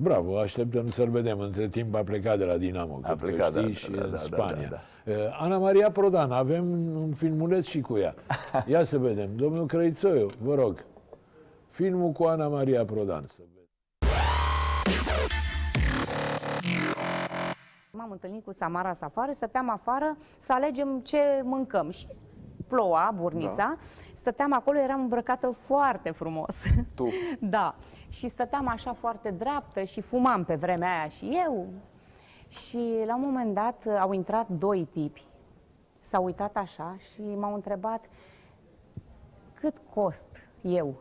[0.00, 1.40] Bravo, așteptăm să-l vedem.
[1.40, 4.10] Între timp a plecat de la Dinamo, A că plecat, știi, da, și da, în
[4.10, 4.68] da, da, Spania.
[4.70, 8.14] da, Uh, Ana Maria Prodan, avem un filmuleț și cu ea.
[8.66, 9.28] Ia să vedem.
[9.36, 10.84] Domnul Crăițoiu, vă rog,
[11.70, 13.24] filmul cu Ana Maria Prodan.
[13.26, 13.66] Să vedem.
[17.90, 21.90] M-am întâlnit cu Samara afară, stăteam afară să alegem ce mâncăm.
[21.90, 22.06] Și
[22.68, 23.76] ploua, burnița, da.
[24.14, 26.62] stăteam acolo, eram îmbrăcată foarte frumos.
[26.94, 27.08] Tu.
[27.40, 27.74] da.
[28.08, 31.66] Și stăteam așa foarte dreaptă și fumam pe vremea aia și eu.
[32.48, 35.22] Și la un moment dat au intrat doi tipi,
[36.02, 38.04] s-au uitat așa și m-au întrebat
[39.54, 40.28] cât cost
[40.62, 40.94] eu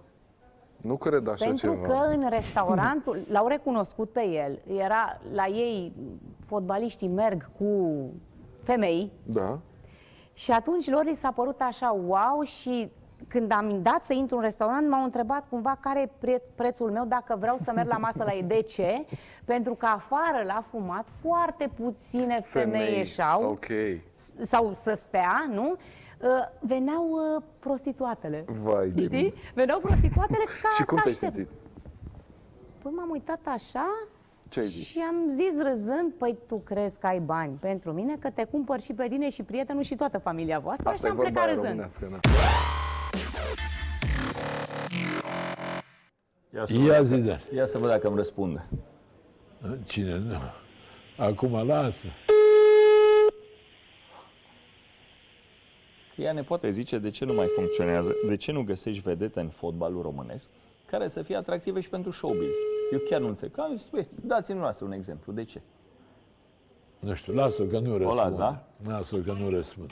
[0.82, 1.88] Nu cred așa pentru ceva.
[1.88, 5.94] că în restaurantul, l-au recunoscut pe el, era la ei,
[6.40, 8.00] fotbaliștii merg cu
[8.64, 9.60] femei Da.
[10.38, 12.92] Și atunci lor li s-a părut așa wow și
[13.28, 17.06] când am dat să intru în restaurant, m-au întrebat cumva care e pre- prețul meu
[17.06, 18.44] dacă vreau să merg la masă la ei.
[18.44, 19.06] De ce?
[19.46, 22.98] Pentru că afară la fumat foarte puține femei, Femei.
[22.98, 23.66] ieșau Ok.
[24.14, 25.72] s- sau să stea, nu?
[25.72, 26.28] Uh,
[26.60, 28.46] veneau uh, prostituatele.
[28.48, 29.18] Vai de Știi?
[29.18, 29.34] mine.
[29.54, 31.34] Veneau prostituatele ca Și cum să te-ai aștept.
[31.34, 31.52] simțit?
[32.82, 33.86] Păi m-am uitat așa
[34.50, 34.88] Ce ai zis?
[34.88, 38.80] și am zis râzând, păi tu crezi că ai bani pentru mine, că te cumpăr
[38.80, 41.46] și pe tine și prietenul și toată familia voastră Asta și e am vorba plecat
[41.48, 41.68] aia râzând.
[41.70, 42.20] românească, da.
[46.56, 47.42] Ia să, Ia zi, Dan.
[47.56, 48.66] ia să văd dacă îmi răspunde.
[49.86, 50.18] Cine?
[50.18, 50.38] Nu.
[51.18, 52.06] Acum lasă.
[56.16, 59.50] Ea ne poate zice de ce nu mai funcționează, de ce nu găsești vedete în
[59.50, 60.50] fotbalul românesc
[60.86, 62.54] care să fie atractive și pentru showbiz.
[62.92, 63.54] Eu chiar nu înțeleg.
[63.54, 65.34] Că am zis, băi, dați-mi noastră un exemplu.
[65.34, 65.62] De ce?
[67.00, 68.20] Nu știu, lasă că nu răspund.
[68.20, 68.64] las, da?
[68.88, 69.92] Lasă că nu răspund.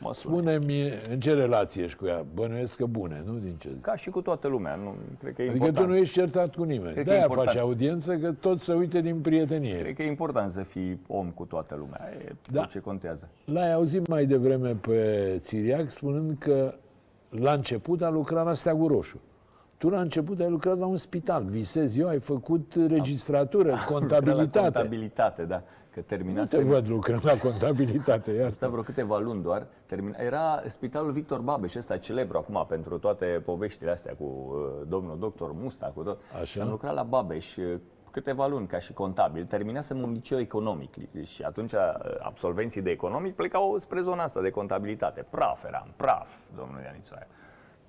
[0.00, 0.34] Mă sună.
[0.34, 2.24] Spune-mi în ce relație ești cu ea?
[2.34, 3.38] Bănuiesc că bune, nu?
[3.38, 3.68] Din ce?
[3.80, 4.74] Ca și cu toată lumea.
[4.74, 5.90] Nu, cred că e Adică important.
[5.90, 6.92] tu nu ești certat cu nimeni.
[6.92, 7.48] Cred că e De-aia important.
[7.48, 9.78] faci audiență, că tot se uite din prietenie.
[9.80, 12.08] Cred că e important să fii om cu toată lumea.
[12.26, 12.60] E Da.
[12.60, 13.28] tot ce contează.
[13.44, 16.74] L-ai auzit mai devreme pe Țiriac spunând că
[17.28, 19.20] la început a lucrat la Steagul Roșu.
[19.82, 24.60] Tu la început ai lucrat la un spital, visez eu, ai făcut registratură, La contabilitate.
[24.60, 25.56] contabilitate, da.
[25.56, 25.62] Că
[25.96, 29.66] Nu te terminase văd lucrând la contabilitate, iar Asta vreo câteva luni doar.
[29.86, 30.16] Termina.
[30.18, 35.52] Era Spitalul Victor Babeș, ăsta celebru acum pentru toate poveștile astea cu uh, domnul doctor
[35.52, 36.20] Musta, cu tot.
[36.34, 36.44] Așa.
[36.44, 37.74] Și am lucrat la Babeș uh,
[38.10, 39.44] câteva luni ca și contabil.
[39.44, 41.80] Terminasem un liceu economic și atunci uh,
[42.18, 45.26] absolvenții de economic plecau spre zona asta de contabilitate.
[45.30, 47.26] Praf eram, praf, domnul Ianițoaia.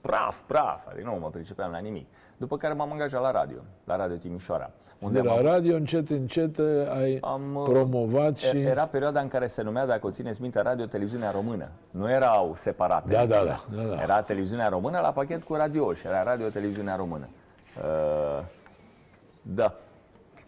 [0.03, 2.07] Praf, praf, adică nu mă pricepeam la nimic.
[2.37, 4.71] După care m-am angajat la radio, la Radio Timișoara.
[5.11, 8.57] de am la avut- radio, încet, încet, ai am, uh, promovat și...
[8.59, 11.69] Era perioada în care se numea, dacă o țineți minte, Radio Televiziunea Română.
[11.91, 13.09] Nu erau separate.
[13.13, 14.01] Da, da, da, da, da.
[14.01, 17.27] Era Televiziunea Română la pachet cu radio și era Radio Televiziunea Română.
[17.77, 18.45] Uh,
[19.41, 19.73] da.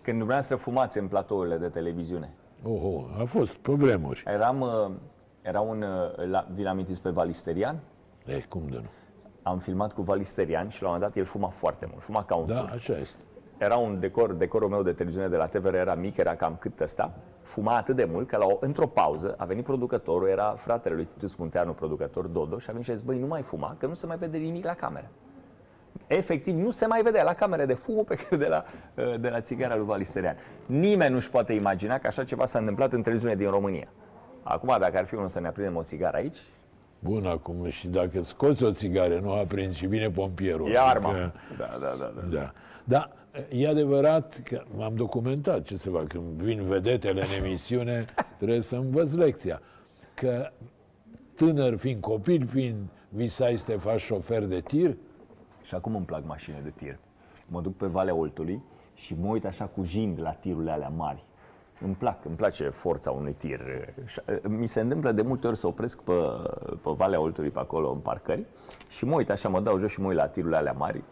[0.02, 2.34] Când dumneavoastră fumați în platourile de televiziune.
[2.64, 4.24] Oho, a fost pe vremuri.
[4.28, 4.92] Eram, uh,
[5.42, 7.80] era un, uh, la, vi-l amintiți pe Valisterian?
[8.26, 8.90] E, cum de nu?
[9.48, 12.36] Am filmat cu Valisterian și la un moment dat el fuma foarte mult, fuma ca
[12.36, 12.72] un Da, turc.
[12.74, 13.18] așa este.
[13.58, 16.80] Era un decor, decorul meu de televiziune de la TVR era mic, era cam cât
[16.80, 17.14] ăsta.
[17.42, 21.04] Fuma atât de mult că la o, într-o pauză a venit producătorul, era fratele lui
[21.06, 23.86] Titus Munteanu, producător Dodo, și a venit și a zis, băi, nu mai fuma, că
[23.86, 25.08] nu se mai vede nimic la cameră.
[26.08, 28.64] Efectiv, nu se mai vedea la camere de fumul pe care de la,
[28.96, 30.36] uh, de la țigara lui Valisterian.
[30.66, 33.88] Nimeni nu-și poate imagina că așa ceva s-a întâmplat în televiziune din România.
[34.44, 36.38] Acum, dacă ar fi unul să ne aprindem o țigară aici,
[37.06, 40.70] Bun, acum și dacă scoți o țigară, nu aprins și vine pompierul.
[40.72, 41.10] e arma.
[41.10, 42.12] Adică- Da, da, da.
[42.22, 42.28] da.
[42.38, 42.52] Da.
[42.84, 43.10] Da,
[43.50, 48.06] e adevărat că m-am documentat, ce să fac, când vin vedetele în emisiune,
[48.38, 49.62] trebuie să învăț lecția.
[50.14, 50.50] Că
[51.36, 52.78] tânăr fiind copil, fiind
[53.10, 54.96] visai să te faci șofer de tir,
[55.64, 56.98] Și acum îmi plac mașinile de tir.
[57.48, 58.62] Mă duc pe Valea Oltului
[58.94, 61.24] și mă uit așa cu jind la tirurile alea mari.
[61.82, 63.62] Îmi plac, îmi place forța unui tir.
[64.06, 66.14] Și, uh, Mi se întâmplă de multe ori să opresc pe,
[66.82, 68.46] pe Valea Oltului, pe acolo, în parcări,
[68.90, 71.04] și mă uit așa, mă dau jos și mă uit la tirurile alea mari.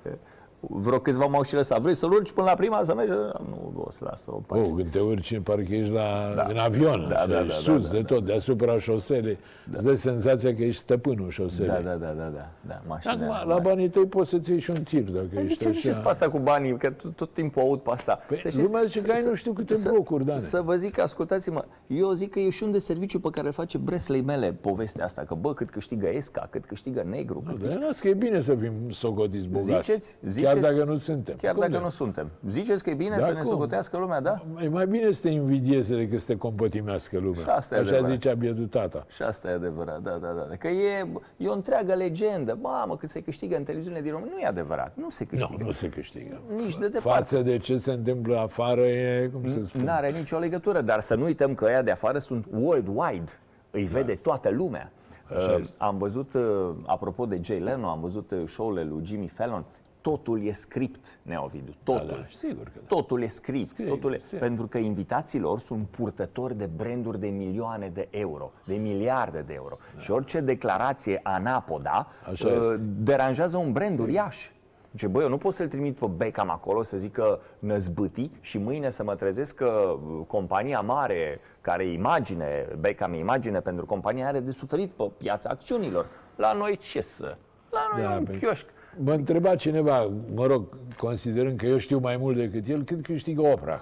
[0.70, 1.82] Vreo câțiva m-au și lăsat.
[1.82, 3.12] Vrei să-l urci până la prima să mergi?
[3.50, 4.32] Nu, boss, lasă-o.
[4.36, 6.46] pe oh, când te urci, parcă ești la, Da.
[6.50, 9.38] în avion, Da, așa, da, ești da, sus da, de tot, deasupra șoselei,
[9.72, 11.68] îți dai senzația că ești stăpânul șoselei.
[11.84, 13.64] Da, da, da, da, da, da, mașinile Acum, alea la mari.
[13.68, 16.10] banii tăi poți să-ți iei și un tir, dacă Păi De ești ce ziceți pe
[16.10, 16.78] asta cu banii?
[16.78, 18.20] Că tot, tot timpul aud pe asta.
[18.28, 20.40] Păi, Să știți, lumea zice că ai să- nu știu câte să- blocuri, Dane.
[20.40, 23.54] Să vă zic, ascultați-mă, eu zic că e și un de serviciu pe care îl
[23.54, 27.58] face Breslei mele povestea asta, că bă, cât câștigă Esca, cât câștigă Negru, cât Dar
[27.62, 27.86] câștigă...
[27.86, 29.66] las că e bine să fim socotiți bogați.
[29.82, 30.16] Ziceți?
[30.54, 30.76] Chiar Ziceți?
[30.78, 31.36] dacă nu suntem.
[31.36, 31.80] Chiar Cum dacă de?
[31.84, 32.30] nu suntem.
[32.48, 33.50] Ziceți că e bine Da, să ne cum?
[33.50, 34.44] socotească lumea, da?
[34.62, 37.42] E mai bine să te invidieze decât să te compătimească lumea.
[37.42, 38.16] Și asta e Așa adevărat.
[38.16, 39.06] zicea bietul tata.
[39.10, 40.56] Și asta e adevărat, da, da, da.
[40.60, 42.58] Că e, e o întreagă legendă.
[42.62, 44.34] Mamă, cât se câștigă în televiziune din România.
[44.36, 45.56] Nu e adevărat, nu se câștigă.
[45.60, 46.40] Nu, nu se câștigă.
[46.56, 47.20] Nici de departe.
[47.20, 51.00] Față de ce se întâmplă afară e, cum să spun, Nu are nicio legătură, dar
[51.00, 53.32] să nu uităm că ăia de afară sunt worldwide.
[53.72, 54.92] Îi vede toată lumea.
[55.30, 55.36] Da.
[55.38, 55.76] Așa Uh, este.
[55.78, 59.66] am văzut, uh, apropo de Jay Leno, am văzut uh, show-urile lui Jimmy Fallon.
[60.04, 61.74] Totul e script, Neovidiu.
[61.84, 62.08] da, Totul.
[62.08, 62.96] da, sigur că da.
[62.96, 64.40] Totul e script, Sigur, totul e, sigur.
[64.40, 69.54] pentru că invitații lor sunt purtători de branduri de milioane de euro, de miliarde de
[69.54, 69.78] euro.
[69.98, 72.76] Și orice declarație anapoda Așa uh, este.
[72.98, 74.50] deranjează un brand uriaș.
[74.92, 78.90] Zice, băi, eu nu pot să-l trimit pe Beckham acolo să zică năzbâti și mâine
[78.90, 84.28] să mă trezesc că uh, compania mare, care e imagine, Beckham e imagine pentru compania,
[84.28, 86.08] are de suferit pe piața acțiunilor.
[86.36, 87.38] La noi ce să?
[87.70, 88.66] La noi Da, e un pe- chioșc.
[88.98, 90.64] Mă întreba cineva, mă rog,
[90.98, 93.82] considerând că eu știu mai mult decât el, cât câștigă Oprah.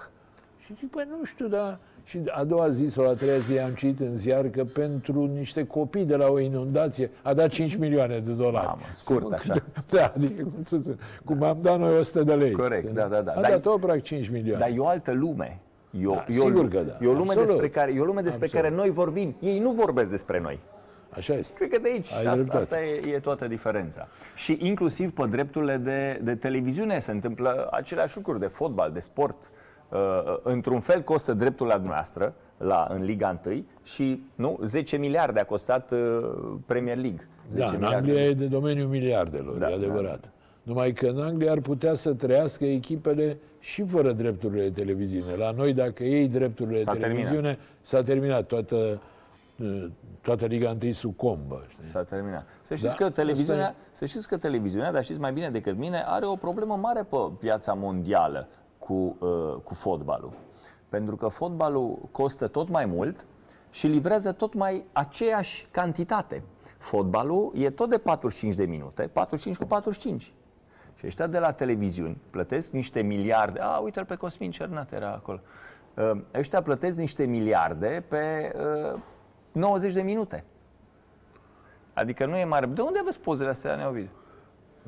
[0.64, 1.78] Și zic, păi nu știu, dar...
[2.04, 5.66] Și a doua zi sau a treia zi am citit în ziar că pentru niște
[5.66, 8.66] copii de la o inundație a dat 5 milioane de dolari.
[8.66, 9.54] Mamă, scurt, așa.
[9.90, 12.52] Da, adică cum, să spun, cum am dat noi 100 de lei.
[12.52, 13.32] Corect, da, da, da.
[13.32, 14.64] A Dar- dat Oprah 5 milioane.
[14.66, 15.60] Dar e o altă lume.
[16.00, 16.98] E o, Da, e o, sigur că da.
[17.00, 17.46] E o lume Absolut.
[17.48, 18.64] despre care, e o lume despre Absolut.
[18.64, 19.34] care noi vorbim.
[19.40, 20.58] Ei nu vorbesc despre noi.
[21.16, 21.54] Așa este.
[21.56, 22.62] Cred că de aici, Ai asta, dreptate.
[22.62, 24.08] asta e, e toată diferența.
[24.34, 29.50] Și inclusiv pe drepturile de, de televiziune se întâmplă aceleași lucruri, de fotbal, de sport.
[29.88, 29.98] Uh,
[30.42, 35.44] într-un fel costă dreptul la noastră, la, în Liga 1 și nu, 10 miliarde a
[35.44, 35.98] costat uh,
[36.66, 37.28] Premier League.
[37.48, 37.96] 10 Da, în miliarde.
[37.96, 40.30] Anglia e de domeniul miliardelor, Da, e adevărat.
[40.62, 45.34] Numai că în Anglia ar putea să trăiască echipele și fără drepturile de televiziune.
[45.36, 48.98] La noi, dacă iei drepturile de S-a televiziune, s-a terminat toată, uh,
[50.20, 51.64] toată Liga 1 sub combă.
[51.68, 51.88] Știi?
[51.88, 52.46] S-a terminat.
[52.62, 55.76] Să știți, Da, că televiziunea, asta să știți că televiziunea, dar știți mai bine decât
[55.76, 58.48] mine, are o problemă mare pe piața mondială
[58.78, 60.32] cu, uh, cu fotbalul.
[60.88, 63.24] Pentru că fotbalul costă tot mai mult
[63.70, 66.42] și livrează tot mai aceeași cantitate.
[66.78, 70.32] Fotbalul e tot de 45 de minute, 45 cu 45.
[70.94, 73.60] Și ăștia de la televiziuni plătesc niște miliarde.
[73.60, 75.40] A, uite-l pe Cosmin Cernat era acolo.
[75.96, 78.52] Uh, Ăștia plătesc niște miliarde pe
[78.92, 79.00] uh,
[79.52, 80.44] 90 de minute.
[81.94, 82.66] Adică nu e mare.
[82.66, 84.08] De unde aveți pozele astea, Neovid?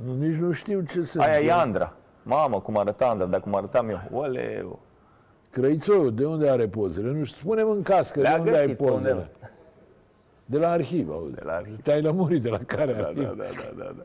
[0.05, 1.93] Nu, nici nu știu ce să Aia e Andra.
[2.23, 4.01] Mamă, cum arăta Andra, dar cum arătam eu.
[4.13, 4.79] Oleu.
[5.51, 7.11] Crăițoiu, de unde are pozele?
[7.11, 9.13] Nu știu, spune-mi în cască Le-a de unde ai găsit pe pozele.
[9.13, 9.29] undeva.
[10.47, 11.35] De la arhiv, auzi.
[11.35, 11.83] De la arhiv.
[11.83, 13.27] Te-ai lămurit de la care Da, arhiv?
[13.27, 14.03] da, da, da, da, da.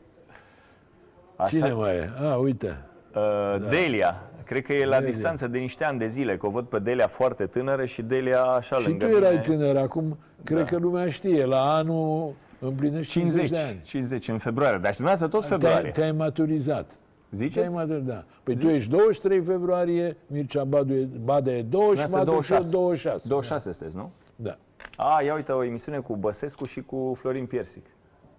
[1.36, 2.10] Așa, Cine mai e?
[2.20, 2.76] A, uite.
[3.14, 4.29] Uh, Delia.
[4.50, 5.10] Cred că e la Delia.
[5.10, 8.42] distanță de niște ani de zile, că o văd pe Delia foarte tânără și Delia
[8.42, 9.42] așa Și lângă tu erai mine.
[9.42, 10.64] tânăr, acum cred Da.
[10.64, 13.80] că lumea știe, la anul împlinești 50, 50, de ani.
[13.84, 14.78] 50 în februarie.
[14.78, 15.90] Dar și dumneavoastră tot Te-ai, februarie.
[15.90, 16.86] te-ai maturizat.
[16.86, 16.98] Te-ai
[17.30, 17.74] Ziceți?
[17.74, 18.24] maturizat, da.
[18.42, 22.70] Păi tu ești 23 februarie, Mircea Badu e, Bada e 20 și Dumneavoastră Matu 26.
[22.70, 23.28] 26.
[23.28, 24.10] 26 sunteți, nu?
[24.36, 24.56] Da,
[24.96, 27.86] A, ia uite o emisiune cu Băsescu și cu Florin Piersic.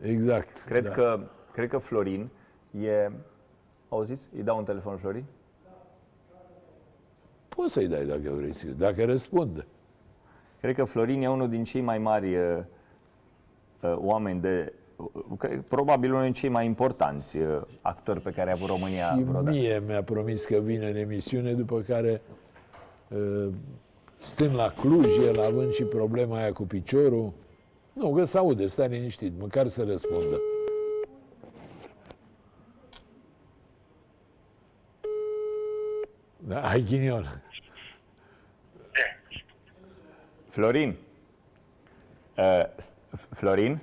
[0.01, 0.63] exact.
[0.65, 0.89] Cred, da.
[0.89, 1.19] că,
[1.53, 2.29] cred că Florin
[2.81, 3.11] e...
[3.89, 4.29] Auziți?
[4.35, 5.23] Îi dau un telefon lui Florin?
[7.55, 9.65] Poți să-i dai dacă vrei, sigur, dacă răspunde.
[10.61, 12.57] Cred că Florin e unul din cei mai mari uh,
[13.81, 14.73] uh, oameni de...
[14.95, 19.13] Uh, cred, probabil unul din cei mai importanți uh, actori pe care a avut România
[19.15, 19.49] Și vreodată.
[19.49, 22.21] mie mi-a promis că vine în emisiune, după care,
[23.07, 23.47] uh,
[24.23, 27.33] stând la Cluj, el având și problema aia cu piciorul,
[27.93, 30.39] nu, că se aude, stai liniștit, măcar să răspundă.
[36.47, 37.41] Da, ai ghinion.
[40.47, 40.97] Florin.
[42.37, 42.91] Uh, s-
[43.31, 43.79] Florin?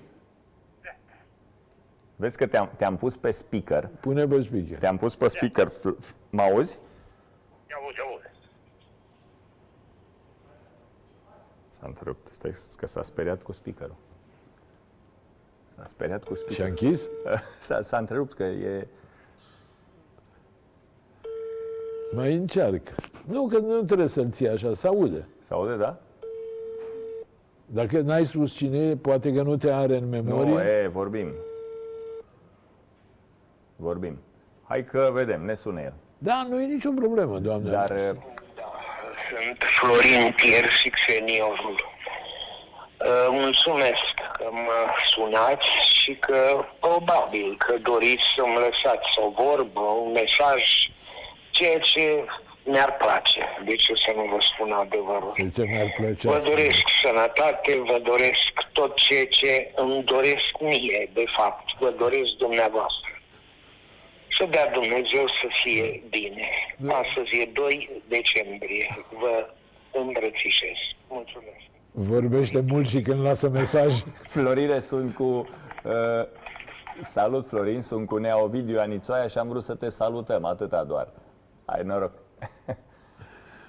[2.17, 3.87] Vezi că te-am, te-am pus pe speaker.
[4.01, 4.79] Pune pe speaker.
[4.79, 5.69] Te-am pus pe speaker.
[5.69, 6.79] Fl- f- Mă auzi?
[7.71, 8.31] Ia uite, uite.
[11.69, 12.29] S-a întrerupt.
[12.35, 13.97] Stai că s-a speriat cu speakerul.
[15.77, 16.71] S-a speriat cu Și a speakerul.
[16.71, 17.09] închis?
[17.67, 18.87] S-a, s-a întrerupt că e...
[22.11, 22.93] Mai încearcă.
[23.25, 25.29] Nu, că nu trebuie să-l ții așa, să aude.
[25.47, 25.97] Se aude, da?
[27.67, 30.53] Dacă n-ai spus cine e, poate că nu te are în memorie.
[30.53, 31.33] Nu, e, vorbim.
[33.77, 34.19] Vorbim.
[34.69, 35.93] Hai că vedem, ne sună el.
[36.19, 37.71] Da, nu e nicio problemă, doamne.
[37.71, 38.17] Dar uh,
[39.29, 41.77] Sunt Florin Piersic, seniorul.
[43.01, 50.13] Uh, Mulțumesc că mă sunați și că probabil că doriți să-mi lăsați o vorbă, un
[50.13, 50.63] mesaj,
[51.59, 52.25] ceea ce
[52.65, 53.41] mi-ar place.
[53.69, 55.33] De ce să nu vă spun adevărul?
[55.37, 60.51] De ce mi-ar plăcea Vă să- doresc sănătate, vă doresc tot ceea ce îmi doresc
[60.61, 63.11] mie, de fapt, vă doresc dumneavoastră.
[64.37, 66.49] Să dea Dumnezeu să fie bine.
[67.03, 69.05] Astăzi e 2 decembrie.
[69.21, 69.35] Vă
[69.93, 70.77] îmbrățișez.
[71.09, 71.63] Mulțumesc.
[71.93, 73.93] Vorbește mult și când lasă mesaj.
[74.35, 75.25] Florine, sunt cu...
[75.85, 76.27] Uh,
[77.01, 81.09] salut, Florin, sunt cu Nea Ovidiu Anițoaia și am vrut să te salutăm, atâta doar.
[81.71, 82.13] Ai noroc.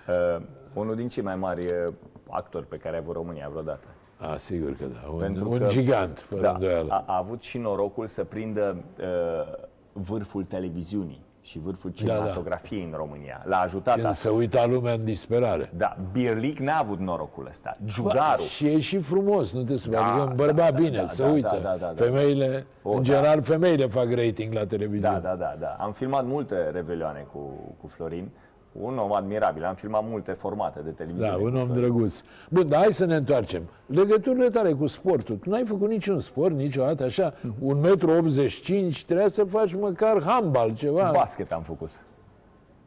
[0.08, 0.42] uh,
[0.74, 1.94] unul din cei mai mari uh,
[2.30, 3.88] actori pe care a avut România vreodată.
[4.18, 5.10] A, sigur că da.
[5.12, 6.92] Un, Pentru un că- gigant, fără Da, îndoială.
[6.94, 13.42] a, a avut și norocul să prindă uh, vârful televiziunii și vârful cinematografiei în România.
[13.46, 14.30] L-a ajutat Când asta.
[14.30, 15.72] se uita lumea în disperare.
[15.78, 17.78] Da, Birlic n-a avut norocul ăsta.
[17.86, 18.42] Giugaru.
[18.42, 20.02] Și e și frumos, nu te supăra.
[20.02, 21.60] Da, adică un da, bărbat da, bine, da, se da, uită.
[21.64, 22.04] da, da, da.
[22.04, 23.02] Femeile, O, în da.
[23.04, 25.20] general, femeile fac rating la televiziune.
[25.20, 25.76] Da, da, da, da.
[25.80, 27.40] Am filmat multe revelioane cu,
[27.82, 28.30] cu Florin.
[28.72, 29.64] Un om admirabil.
[29.64, 31.30] Am filmat multe formate de televiziune.
[31.32, 31.74] Da, cu un om Florin.
[31.84, 32.22] drăguț.
[32.50, 33.64] Bun, dar hai să ne întoarcem.
[33.86, 35.36] Legăturile tale cu sportul.
[35.36, 40.76] Tu n-ai făcut niciun sport niciodată, așa, un metru 85, trebuia să faci măcar handbal,
[40.76, 41.12] ceva.
[41.14, 41.90] Basket am făcut.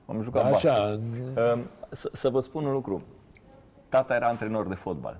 [0.06, 0.70] Am jucat basket.
[0.70, 1.00] Așa, în-
[1.54, 3.02] Um, Să, să vă spun un lucru.
[3.88, 5.16] Tata era antrenor de fotbal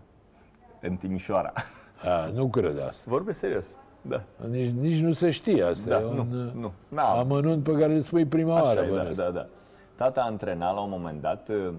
[0.80, 1.52] în Timișoara.
[2.04, 3.04] a, nu cred asta.
[3.10, 3.76] Vorbesc serios.
[4.02, 4.22] Da.
[4.50, 5.88] Nici, nici nu se știe asta.
[5.88, 6.72] Da, e un nu, uh, nu.
[6.88, 7.18] N-am.
[7.18, 8.80] amănunt pe care îl spui prima Așa oară.
[8.80, 9.16] e, da, bănuiesc.
[9.20, 9.46] da, da.
[10.02, 11.74] Tata antrena la un moment dat, uh,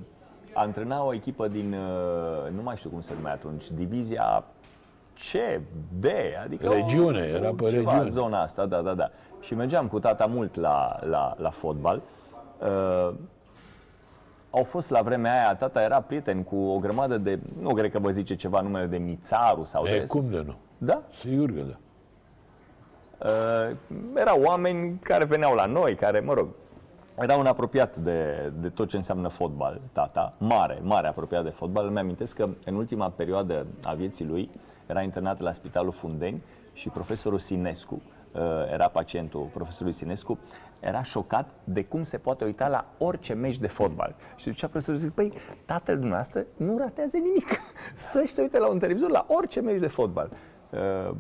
[0.54, 4.44] antrena o echipă din, uh, nu mai știu cum se numea atunci, divizia
[5.14, 5.60] C,
[6.00, 6.06] B,
[6.44, 8.10] adică Regiune, o, era pe ceva, regiune.
[8.10, 9.10] zona asta, da, da, da.
[9.40, 12.02] Și mergeam cu tata mult la, la, la fotbal.
[12.60, 13.14] Uh,
[14.52, 18.00] au fost la vremea aia, tata era prieten cu o grămadă de, nu cred că
[18.00, 20.06] vă zice ceva numele de Mițaru sau E, de...
[20.06, 20.56] cum de nu?
[20.78, 21.02] Da?
[21.20, 21.78] Sigur că da.
[23.28, 23.76] Uh,
[24.16, 26.48] erau oameni care veneau la noi, care, mă rog,
[27.20, 31.88] Era un apropiat de, de tot ce înseamnă fotbal, tata, mare, mare apropiat de fotbal.
[31.88, 34.50] Îmi amintesc că în ultima perioadă a vieții lui
[34.86, 40.40] era internat la Spitalul Fundeni și profesorul Sinescu, uh, era pacientul profesorului Sinescu,
[40.80, 44.16] era șocat de cum se poate uita la orice meci de fotbal.
[44.36, 45.34] Și zicea profesorul, zic, păi,
[45.66, 47.48] tatăl dumneavoastră nu ratează nimic.
[47.96, 50.30] Stă și se uită la un televizor la orice meci de fotbal.
[50.70, 51.16] Uh,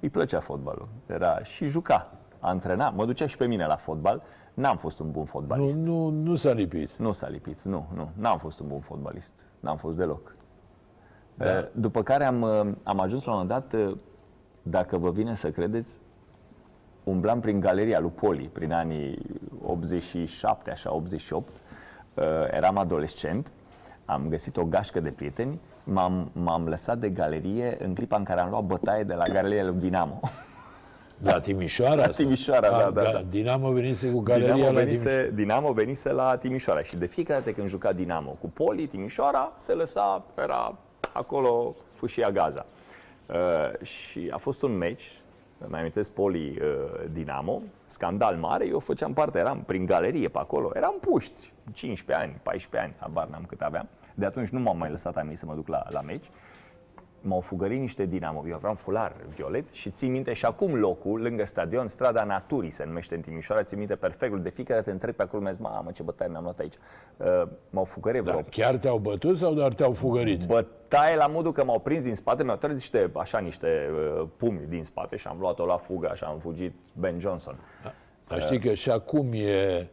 [0.00, 0.88] îi plăcea fotbalul.
[1.06, 4.22] Era și juca, antrena, mă ducea și pe mine la fotbal.
[4.56, 5.76] N-am fost un bun Nu, fotbalist.
[5.78, 6.90] nu, nu s-a lipit.
[6.98, 8.08] Nu s-a lipit, nu, nu.
[8.14, 9.32] N-am fost un bun fotbalist.
[9.60, 10.34] N-am fost deloc.
[11.34, 11.68] Da.
[11.72, 13.96] După care am, uh, am ajuns la un moment dat, uh,
[14.62, 16.00] dacă vă vine să credeți,
[17.04, 19.18] umblam prin galeria lui Poli, prin anii
[19.64, 21.48] 87, așa, 88.
[22.14, 23.50] Uh, Eram adolescent,
[24.04, 28.40] am găsit o gașcă de prieteni, m-am, m-am lăsat de galerie în clipa în care
[28.40, 30.20] am luat bătaie de la galeria lui Dinamo.
[31.22, 31.94] La Timișoara?
[31.94, 33.22] La Timișoara, da, A, da, ga- da.
[33.28, 35.10] Dinamo venise cu galeria Dinamo la Timișoara.
[35.16, 39.52] venise, Dinamo venise la Timișoara și de fiecare dată când juca Dinamo cu Poli, Timișoara
[39.56, 40.78] se lăsa, era
[41.12, 42.66] acolo fâșia Gaza.
[43.26, 45.12] Uh, și a fost un meci,
[45.66, 50.70] mai amintesc Poli uh, Dinamo, scandal mare, eu făceam parte, eram prin galerie pe acolo,
[50.74, 53.88] eram puști, 15 ani, 14 ani, habar n-am cât aveam.
[54.14, 56.24] De atunci nu m-am mai lăsat a mine să mă duc la, la meci
[57.26, 61.44] m-au fugărit niște dinamo, eu aveam fular violet și țin minte și acum locul, lângă
[61.44, 65.22] stadion, strada Naturii se numește în Timișoara, țin minte perfect, de fiecare dată întreb pe
[65.22, 66.74] acolo, mi mamă ce bătaie mi-am luat aici.
[67.16, 70.46] Uh, m-au fugărit vreo Da, chiar te-au bătut sau doar te-au fugărit?
[70.46, 74.66] bătaie la modul că m-au prins din spate, mi-au tras niște, așa, niște uh, pumni
[74.68, 77.58] din spate și am luat-o la fugă, așa am fugit Ben Johnson.
[78.28, 79.88] Dar știi că și acum e e,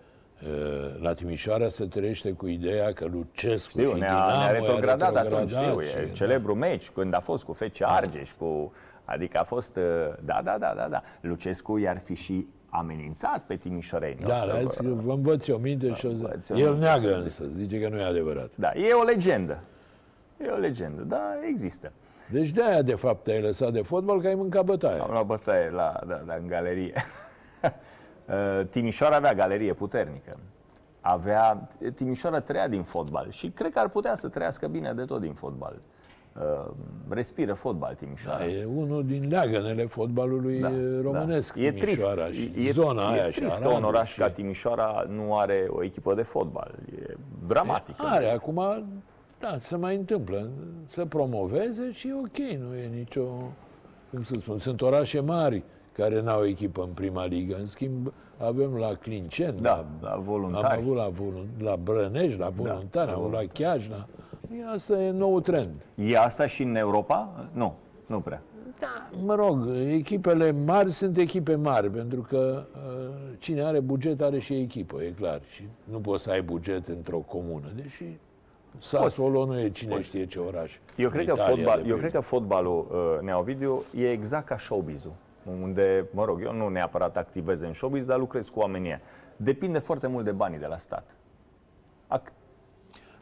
[1.02, 5.16] la Timișoara se trăiește cu ideea că Lucescu Știu, și ne-a, Dinamo ne-a i-a retrogradat
[5.16, 8.74] atunci, știu, și- e celebrul meci când a fost cu FC Argeș, cu,
[9.06, 9.84] adică a fost, uh,
[10.26, 11.02] da, da, da, da, da.
[11.22, 14.18] Lucescu i-ar fi și amenințat pe timișoreni.
[14.24, 16.54] O Da, să da, vă- zic, vă învăț eu minte și o învăț să...
[16.54, 18.50] eu El minte, neagă să însă, zice că nu e adevărat.
[18.56, 19.60] Da, e o legendă.
[20.46, 21.92] E o legendă, da, există.
[22.32, 25.00] Deci de-aia, de fapt, te-ai lăsat de fotbal că ai mâncat bătaie.
[25.00, 26.94] Am luat bătaie la, da, da, în galerie.
[28.30, 30.38] Uh, Timișoara avea galerie puternică.
[31.02, 35.22] Avea, Timișoara trăia din fotbal și cred că ar putea să trăiască bine de tot
[35.22, 35.76] din fotbal.
[36.36, 36.72] Uh,
[37.10, 38.38] respiră fotbal Timișoara.
[38.38, 41.62] Da, e unul din leagănele fotbalului Da, românesc, da.
[41.62, 42.04] E trist.
[42.04, 45.06] Timișoara și e, zona e aia trist și că un Aradul oraș și- ca Timișoara
[45.10, 46.72] nu are o echipă de fotbal.
[47.02, 47.16] E
[47.48, 47.96] dramatic.
[47.98, 48.84] Are, acum,
[49.40, 50.50] da, se mai întâmplă.
[50.88, 53.24] Să promoveze și e ok, nu e nicio...
[54.12, 57.56] Cum să spun, sunt orașe mari care n-au echipă în prima ligă.
[57.56, 60.80] În schimb, avem la Clinceni, Da, la am voluntari.
[60.82, 64.08] avut la, volun- la Brănești, la voluntari, am avut la Chiajna.
[64.60, 65.72] E, Asta e nou trend.
[65.96, 67.48] E asta și în Europa?
[67.52, 67.74] Nu,
[68.06, 68.42] nu prea.
[68.80, 74.40] Da, mă rog, echipele mari sunt echipe mari, pentru că uh, cine are buget are
[74.40, 75.42] și echipă, e clar.
[75.50, 78.04] Și nu poți să ai buget într-o comună, deși
[78.80, 80.08] Sassuolo nu e cine Poți.
[80.08, 80.72] știe ce oraș.
[80.98, 82.00] Eu cred, că Italia, fotbal, de eu pildă.
[82.00, 85.12] cred că fotbalul, uh, Neovidiu, e exact ca showbiz-ul.
[85.62, 89.02] Unde, mă rog, eu nu neapărat activez în showbiz, dar lucrez cu oamenii ăia.
[89.36, 91.06] Depinde foarte mult de banii de la stat.
[92.18, 92.34] Ac-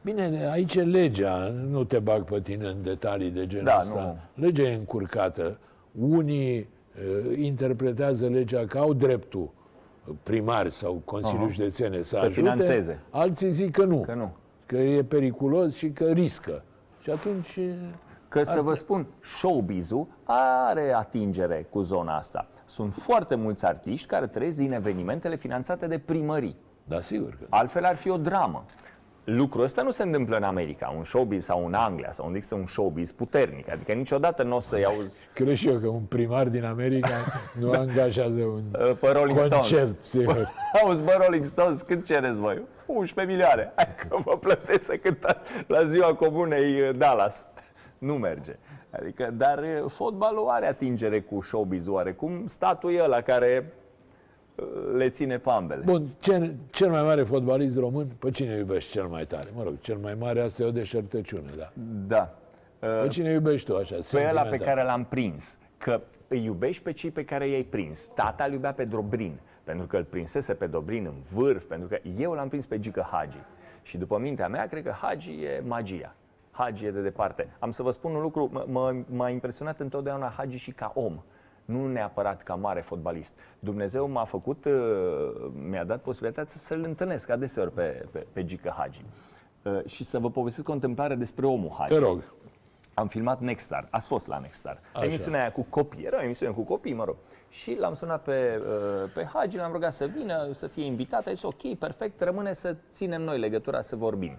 [0.04, 4.18] Bine, aici e legea, nu te bag pe tine în detalii de genul Da, ăsta.
[4.34, 5.58] Legea e încurcată.
[6.00, 9.50] Unii uh, interpretează legea că au dreptul
[10.24, 11.52] primari sau Consiliul Aha.
[11.52, 13.00] Județene să, Să ajute, finanțeze.
[13.10, 14.36] alții zic că nu, Că nu.
[14.66, 16.64] că e periculos și că riscă.
[17.02, 17.76] Și atunci e-
[18.32, 22.48] Că să vă spun, showbiz-ul are atingere cu zona asta.
[22.66, 26.56] Sunt foarte mulți artiști care trăiesc din evenimentele finanțate de primării.
[26.84, 27.46] Da, sigur că.
[27.50, 28.66] Altfel ar fi o dramă.
[29.24, 32.60] Lucrul ăsta nu se întâmplă în America, un showbiz sau în Anglia, sau unde există
[32.60, 33.70] un showbiz puternic.
[33.72, 37.72] Adică niciodată nu o să-i auzi Cred și eu că un primar din America nu
[37.86, 39.56] angajează un uh, pe Rolling Stones.
[39.56, 40.52] concert, sigur.
[40.84, 42.62] Auzi, bă, Rolling Stones, cât cereți voi?
[42.86, 43.72] 11 milioane.
[43.76, 47.48] Hai că vă plătesc să cântați la ziua comunei uh, Dallas.
[48.02, 48.56] Nu merge.
[48.90, 52.46] Adică, dar uh, fotbalul are atingere cu showbiz-ul oarecum.
[52.46, 53.74] Statul e ăla care
[54.56, 55.84] uh, le ține pe ambele.
[55.86, 59.48] Bun, cel, cel mai mare fotbalist român, pe cine iubești cel mai tare?
[59.56, 61.72] Mă rog, cel mai mare, asta e o deșertăciune, da.
[62.08, 62.36] Da.
[63.02, 64.50] Pe cine iubești tu așa, Pe ăla sentimental?
[64.50, 65.58] pe care l-am prins.
[65.78, 68.08] Că îi iubești pe cei pe care i-ai prins.
[68.08, 71.98] Tata îl iubea pe Dobrin, pentru că îl prinsese pe Dobrin în vârf, pentru că
[72.20, 73.38] eu l-am prins pe Gică Hagi.
[73.82, 76.16] Și după mintea mea, cred că Hagi e magia.
[76.62, 77.50] Hagi e de departe.
[77.60, 81.22] Am să vă spun un lucru, m- m- m-a impresionat întotdeauna Hagi și ca om.
[81.66, 83.34] Nu neapărat ca mare fotbalist.
[83.60, 84.72] Dumnezeu m-a făcut, uh,
[85.70, 89.06] mi-a dat posibilitatea să-l întâlnesc adeseori pe, pe, pe Gică Hagi.
[89.64, 91.94] Uh, Și să vă povestesc o întâmplare despre omul Hagi.
[91.94, 92.24] Te rog.
[92.94, 93.88] am filmat Nextstar.
[93.90, 94.80] Ați fost la Nextstar.
[94.94, 95.06] Așa.
[95.06, 96.04] Emisiunea aia cu copii.
[96.06, 97.16] Era o emisiune cu copii, mă rog.
[97.50, 98.62] Și l-am sunat pe,
[99.04, 101.28] uh, pe Hagi, l-am rugat să vină, să fie invitat.
[101.28, 104.38] A zis, ok, perfect, rămâne să ținem noi legătura, să vorbim.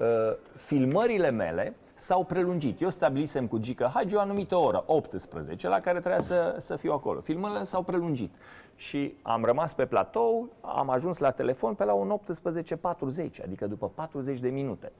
[0.00, 0.06] Uh,
[0.54, 2.80] filmările mele s-au prelungit.
[2.80, 6.92] Eu stabilisem cu Gica Hagi o anumită oră, 18, la care trebuia să, să fiu
[6.92, 7.20] acolo.
[7.20, 8.34] Filmările s-au prelungit.
[8.76, 12.20] Și am rămas pe platou, am ajuns la telefon pe la un
[12.68, 14.92] 18.40, adică după 40 de minute.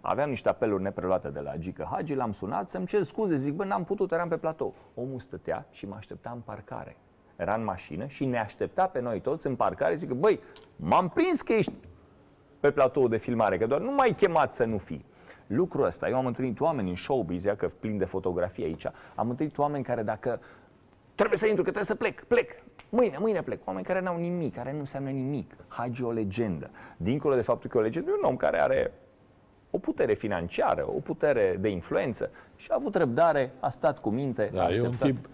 [0.00, 3.64] Aveam niște apeluri nepreluate de la Gica Hagi, l-am sunat să-mi cer scuze, zic, bă,
[3.64, 4.74] n-am putut, eram pe platou.
[4.94, 6.96] Omul stătea și mă aștepta în parcare.
[7.36, 10.40] Era în mașină și ne aștepta pe noi toți în parcare, zic, băi,
[10.76, 11.72] m-am prins că ești
[12.66, 15.04] pe platou de filmare, că doar nu mai chemat să nu fii.
[15.46, 19.30] Lucrul ăsta, eu am întâlnit oameni în showbiz, ia că plin de fotografii aici, am
[19.30, 20.40] întâlnit oameni care dacă
[21.14, 22.50] trebuie să intru, că trebuie să plec, plec,
[22.88, 25.56] mâine, mâine plec, oameni care n-au nimic, care nu înseamnă nimic.
[25.68, 26.70] Hagi e o legendă.
[26.96, 28.92] Dincolo de faptul că e o legendă, e un om care are
[29.70, 34.50] o putere financiară, o putere de influență și a avut răbdare, a stat cu minte,
[34.52, 35.08] a Da, e un așteptat.
[35.08, 35.30] tip f-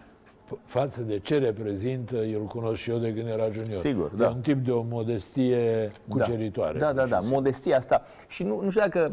[0.64, 3.74] față de ce reprezintă, eu îl cunosc și eu de când era junior.
[3.76, 4.28] Sigur, e da.
[4.28, 6.78] un tip de o modestie cuceritoare.
[6.78, 7.36] Da, da, pur și da, simplu.
[7.36, 8.02] modestia asta.
[8.28, 9.12] Și nu, nu știu dacă,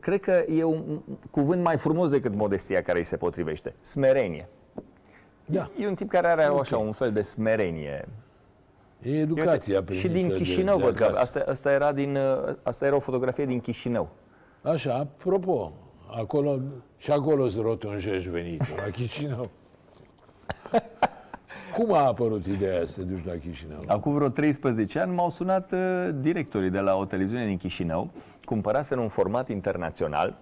[0.00, 1.00] cred că e un
[1.30, 3.74] cuvânt mai frumos decât modestia care îi se potrivește.
[3.80, 4.48] Smerenie.
[5.44, 5.70] Da.
[5.80, 6.60] E un tip care are Ok.
[6.60, 8.08] așa un fel de smerenie.
[9.02, 11.20] E educația Uite, Și din primită de- Chișinău, de văd că acasă.
[11.20, 14.08] asta, asta, era din, uh, asta era o fotografie din Chișinău.
[14.62, 15.72] Așa, apropo,
[16.16, 16.58] acolo,
[16.96, 19.50] și acolo se rotunjești venitul, la Chișinău.
[21.78, 23.80] Cum a apărut ideea să te duci la Chișinău?
[23.86, 28.10] Acum vreo 13 ani m-au sunat uh, directorii de la o televiziune din Chișinău,
[28.44, 30.36] cumpăraseră un format internațional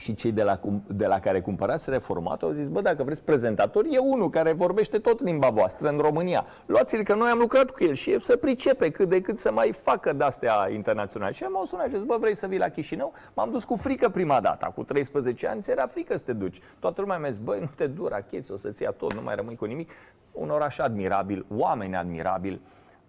[0.00, 3.24] și cei de la, cum- de la care cumpăraseră formatul au zis, bă, dacă vreți
[3.24, 6.44] prezentator, e unul care vorbește tot limba voastră în România.
[6.66, 9.52] Luați-l că noi am lucrat cu el și el să pricepe cât de cât să
[9.52, 11.32] mai facă de-astea internaționale.
[11.32, 13.12] Și m-au sunat și zis, bă, vrei să vii la Chișinău?
[13.34, 16.60] M-am dus cu frică prima dată, cu 13 ani, ți era frică să te duci.
[16.78, 19.34] Toată lumea mi-a zis, băi, nu te du, racheți, o să-ți ia tot, nu mai
[19.34, 19.90] rămâi cu nimic.
[20.32, 22.60] Un oraș admirabil, oameni admirabili,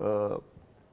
[0.02, 0.38] Uh,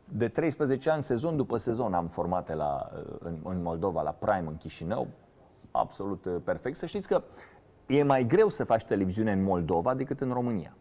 [0.04, 4.56] de 13 ani, sezon după sezon, am formate la, în, în Moldova, la Prime, în
[4.56, 5.06] Chișinău,
[5.70, 6.76] absolut uh, perfect.
[6.76, 7.22] Să știți că
[7.86, 10.76] e mai greu să faci televiziune în Moldova decât în România.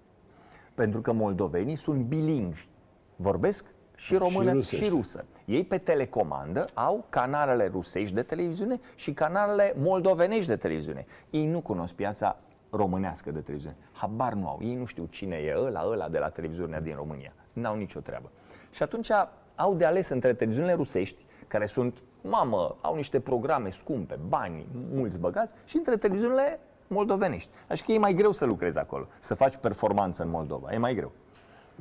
[0.73, 2.67] Pentru că moldovenii sunt bilingvi.
[3.15, 3.65] Vorbesc
[3.95, 4.85] și română și, rusește.
[4.85, 5.25] și rusă.
[5.45, 11.05] Ei pe telecomandă au canalele rusești de televiziune și canalele moldovenești de televiziune.
[11.29, 12.37] Ei nu cunosc piața
[12.69, 13.77] românească de televiziune.
[13.91, 14.59] Habar nu au.
[14.61, 17.33] Ei nu știu cine e ăla, ăla de la televiziunea din România.
[17.53, 18.31] N-au nicio treabă.
[18.71, 19.11] Și atunci
[19.55, 21.97] au de ales între televiziunile rusești, care sunt,
[22.29, 27.49] mamă, au niște programe scumpe, bani, mulți băgați, și între televiziunile moldovenești.
[27.67, 30.73] Așa că e mai greu să lucrezi acolo, să faci performanță în Moldova.
[30.73, 31.11] E mai greu.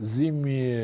[0.02, 0.74] Zimi,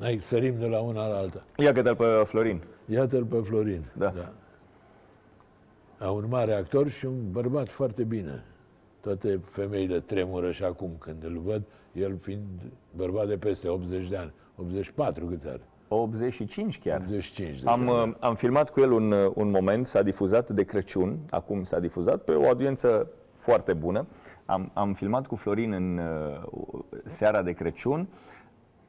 [0.00, 1.42] hai, sărim de la una la alta.
[1.56, 2.62] Ia că pe Florin.
[2.86, 3.84] Iată-l pe Florin.
[3.92, 4.32] Da.
[5.98, 8.44] A un mare actor și un bărbat foarte bine.
[9.00, 11.62] Toate femeile tremură și acum când îl văd,
[11.92, 12.44] el fiind
[12.96, 14.32] bărbat de peste 80 de ani.
[14.56, 15.60] 84 cât are?
[15.92, 17.00] 85 chiar.
[17.00, 18.08] 85 de Am, ani.
[18.10, 21.78] uh, am filmat cu el un, uh, un moment, s-a difuzat de Crăciun, acum s-a
[21.78, 24.06] difuzat, pe o audiență foarte bună.
[24.46, 28.08] Am, am filmat cu Florin în uh, seara de Crăciun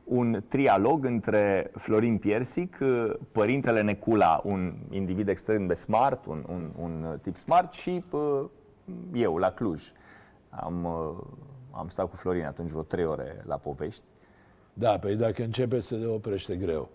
[0.03, 6.71] un trialog între Florin Piersic, uh, părintele Necula, un individ extrem de smart, un, un,
[6.79, 8.43] un uh, tip smart și uh,
[9.13, 9.83] eu la Cluj.
[10.49, 11.23] Am, uh,
[11.71, 14.03] am stat cu Florin atunci vreo trei ore la povești.
[14.73, 16.89] Da, păi dacă începe să te oprește greu.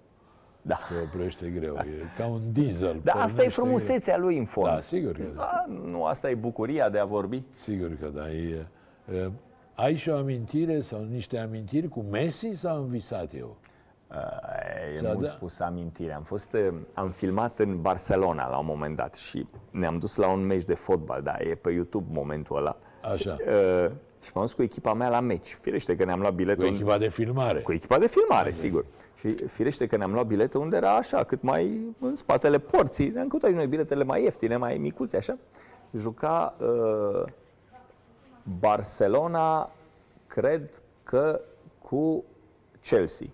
[0.62, 0.79] Da.
[0.89, 1.74] Se oprește greu.
[1.74, 1.83] E
[2.16, 3.01] ca un diesel.
[3.03, 4.66] Dar asta e pornește frumusețea lui în fond.
[4.66, 4.77] greu.
[4.77, 5.41] Da, sigur că da.
[5.41, 7.43] Da, nu asta e bucuria de a vorbi?
[7.53, 8.31] Sigur că da.
[8.31, 8.66] E,
[9.12, 9.31] e,
[9.74, 13.57] ai și o amintire sau niște amintiri cu Messi sau am visat eu?
[14.95, 15.35] E Ți-a mult dat?
[15.35, 16.12] spus amintire.
[16.12, 20.29] Am, fost, eh, am filmat în Barcelona la un moment dat și ne-am dus la
[20.29, 22.77] un meci de fotbal, da, e pe YouTube momentul ăla.
[23.12, 23.37] Așa.
[24.27, 25.59] Uh, și m-am dus cu echipa mea la meci.
[25.61, 26.64] Firește că ne-am luat Cu bilete.
[26.66, 27.61] un- echipa de filmare.
[27.61, 28.85] cu echipa de filmare, sigur.
[29.18, 33.09] Și firește că ne-am luat bilete unde era așa, cât mai în spatele porții.
[33.09, 35.37] Ne-am căutat noi biletele mai ieftine, mai micuțe, așa.
[35.97, 37.22] Juca uh,
[38.61, 39.70] Barcelona,
[40.27, 41.41] cred că
[41.83, 42.24] cu
[42.83, 43.27] Chelsea.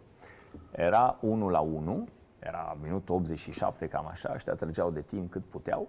[0.70, 5.88] Era 1 la 1, era minutul 87, cam așa, ăștia trăgeau de timp cât puteau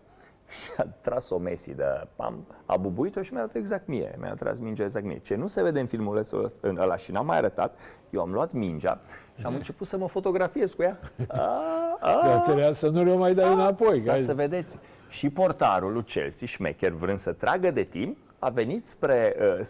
[0.64, 1.84] și a tras-o Messi de
[2.16, 5.18] pam, a bubuit-o și mi-a dat exact mie, mi-a tras mingea exact mie.
[5.20, 7.80] Ce nu se vede în filmul ăsta- în ăla și n-am mai arătat,
[8.10, 9.01] eu am luat mingea
[9.39, 10.99] și am început să mă fotografiez cu ea.
[11.28, 11.62] A,
[11.99, 13.93] a, Dar trebuia să nu le mai dai înapoi.
[13.93, 14.80] că Stați ai- să vedeți.
[15.10, 19.36] Și portarul lui Chelsea, șmecher, vrând să tragă de timp, a venit spre...
[19.60, 19.66] Uh,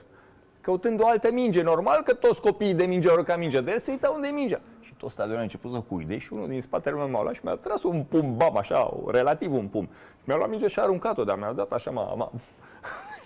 [0.61, 1.61] căutând o altă minge.
[1.61, 4.31] Normal că toți copiii de minge au ca minge de el, se uita unde e
[4.31, 4.59] mingea.
[5.03, 7.39] Și tot stadionul a început să huide și unul din spatele meu m-a luat și
[7.43, 9.83] mi-a tras un pum, bam, așa, relativ un pum.
[10.17, 12.31] Și mi-a luat minge și a aruncat-o, dar mi-a dat așa, m-a, m-a,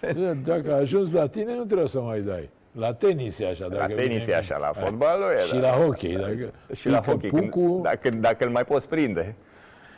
[0.01, 2.49] Da, Dacă a ajuns la tine, nu trebuie să mai dai.
[2.71, 3.65] La tenis e așa.
[3.65, 4.83] La Dacă tenis vine- e așa, la Hai.
[4.83, 5.59] fotbal nu e, Și da.
[5.59, 6.15] la hockey.
[6.15, 9.35] Dacă Și la pică hockey, când, Pucul, dacă, dacă îl mai poți prinde.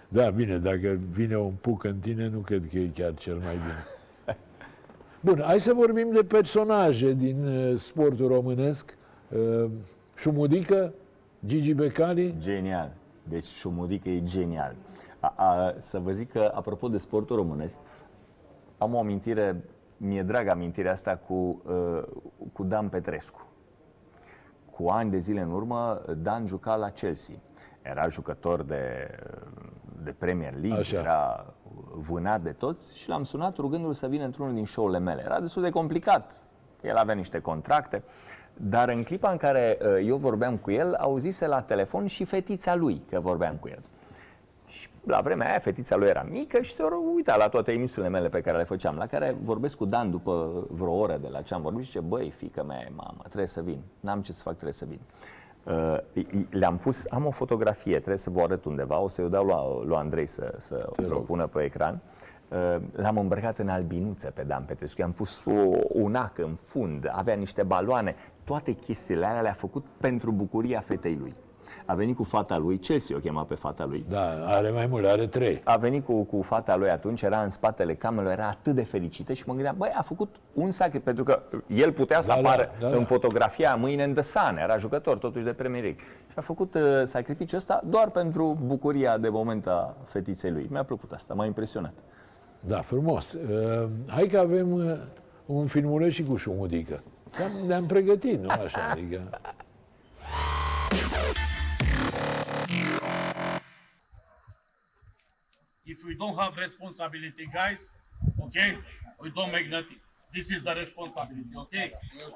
[0.07, 3.53] Da, bine, dacă vine un puc în tine, nu cred că e chiar cel mai
[3.65, 3.86] bine.
[5.25, 8.97] Bun, hai să vorbim de personaje din uh, sportul românesc.
[9.30, 9.65] Uh,
[10.15, 10.93] Șumudică,
[11.45, 12.91] Gigi Becali, Genial.
[13.23, 14.75] Deci Șumudică e genial.
[15.19, 17.79] A, a, să vă zic că, apropo de sportul românesc,
[18.77, 19.63] am o amintire,
[19.97, 22.03] mi-e dragă amintirea asta cu, uh,
[22.53, 23.47] cu Dan Petrescu.
[24.71, 27.35] Cu ani de zile în urmă, Dan juca la Chelsea.
[27.81, 29.15] Era jucător de,
[30.03, 30.99] de Premier League, Așa.
[30.99, 31.53] era
[31.93, 35.21] vânat de toți și l-am sunat rugându-l să vină într-unul din show-urile mele.
[35.25, 36.43] Era destul de complicat,
[36.81, 38.03] el avea niște contracte,
[38.62, 42.76] dar în clipa în care uh, eu vorbeam cu el, auzise la telefon și fetița
[42.76, 43.80] lui că vorbeam cu el.
[44.68, 46.84] Și la vremea aia fetița lui era mică și se
[47.16, 50.66] uita la toate emisiunile mele pe care le făceam, la care vorbesc cu Dan după
[50.70, 53.47] vreo oră de la ce am vorbit și zice, băi, fică mea, e mamă, trebuie
[53.47, 54.99] să vin, n-am ce să fac, trebuie să vin.
[55.64, 59.24] Uh, i- i- le-am pus, am o fotografie, trebuie să vă arăt undeva, o să-i
[59.26, 61.93] o dau lui, lui Andrei să, să, să o pună pe ecran.
[61.93, 62.38] Uh,
[62.91, 65.51] L-am îmbrăcat în albinuță pe Dan Petrescu, i-am pus o,
[65.87, 71.17] un ac în fund, avea niște baloane, toate chestiile alea le-a făcut pentru bucuria fetei
[71.19, 71.33] lui.
[71.85, 75.05] A venit cu fata lui, Chelsea o chema pe fata lui, da, are mai mult,
[75.05, 75.61] are trei.
[75.63, 79.33] a venit cu, cu fata lui atunci, era în spatele camerelor, era atât de fericită
[79.33, 82.39] și mă gândeam, băi, a făcut un sacrificiu, pentru că el putea să Da, da,
[82.49, 82.95] apară da, da.
[82.95, 86.01] în fotografia mâine în The Sun, era jucător totuși de Premier League.
[86.27, 90.67] Și a făcut uh, sacrificiul ăsta doar pentru bucuria de moment a fetiței lui.
[90.69, 91.93] Mi-a plăcut asta, m-a impresionat.
[92.60, 93.34] Da, frumos.
[93.34, 94.99] Uh, hai că avem uh,
[95.45, 97.03] un filmuleț și cu Șumudică.
[97.38, 98.89] Cam ne-am pregătit, nu așa?
[98.89, 99.39] Adică...
[105.84, 107.93] If we don't have responsibility, guys,
[108.38, 108.78] okay,
[109.20, 109.99] we don't make nothing.
[110.32, 111.91] This is the responsibility, okay?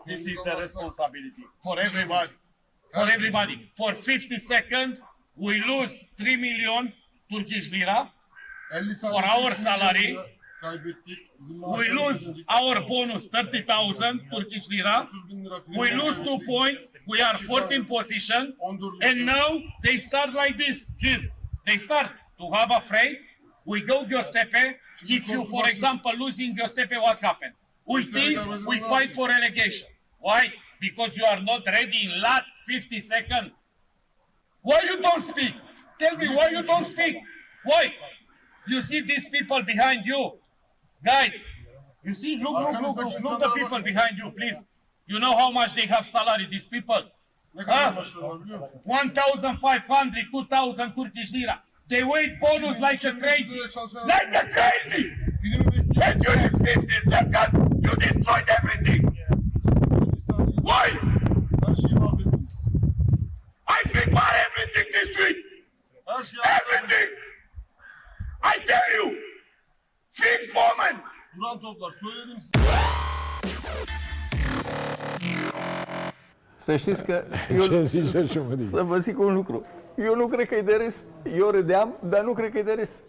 [0.06, 2.32] This is the responsibility for everybody.
[2.92, 3.72] For everybody.
[3.76, 5.02] For 50 seconds,
[5.36, 6.94] we lose 3 million
[7.30, 8.12] Turkish lira.
[8.74, 10.18] 50 For our salary,
[11.78, 15.08] We lose our bonus 30,000 Turkish lira.
[15.12, 16.94] 30 bin lira We lose two points.
[17.08, 18.56] We are 14 position.
[19.02, 20.92] And now they start like this.
[20.98, 21.24] Here.
[21.68, 23.18] They start to have a afraid.
[23.66, 24.76] We go Göztepe.
[25.08, 27.54] If you, for example, losing Göztepe, what happened?
[27.86, 29.90] We think we fight for relegation.
[30.20, 30.52] Why?
[30.80, 33.52] Because you are not ready in last 50 seconds.
[34.62, 35.54] Why you don't speak?
[36.00, 37.18] Tell me why you don't speak?
[37.66, 37.94] Why?
[38.68, 40.34] You see these people behind you,
[41.04, 41.48] guys.
[42.04, 44.66] You see, look, look, look, look, look the people behind you, please.
[45.06, 47.02] You know how much they have salary, these people?
[47.56, 47.96] Musun?
[48.84, 51.62] 1,500, 2,000 Turkish lira.
[51.88, 53.60] They wait bonus like a crazy.
[54.06, 55.12] Like a crazy!
[56.02, 59.18] And during 50 seconds, you destroyed everything!
[60.62, 60.98] Why?
[63.68, 65.38] I prepare everything this week!
[66.46, 67.10] Everything!
[68.44, 69.06] I tell you!
[70.12, 71.04] Fix moment!
[71.36, 71.92] Duran toplar.
[72.02, 72.60] Söyledim size.
[76.58, 77.24] Să știți că
[77.70, 78.58] Ce zice Șumudică?
[78.70, 79.66] să vă zic un lucru.
[79.98, 81.06] Eu nu cred că e de râs.
[81.38, 83.02] Eu râdeam, dar nu cred că e de râs.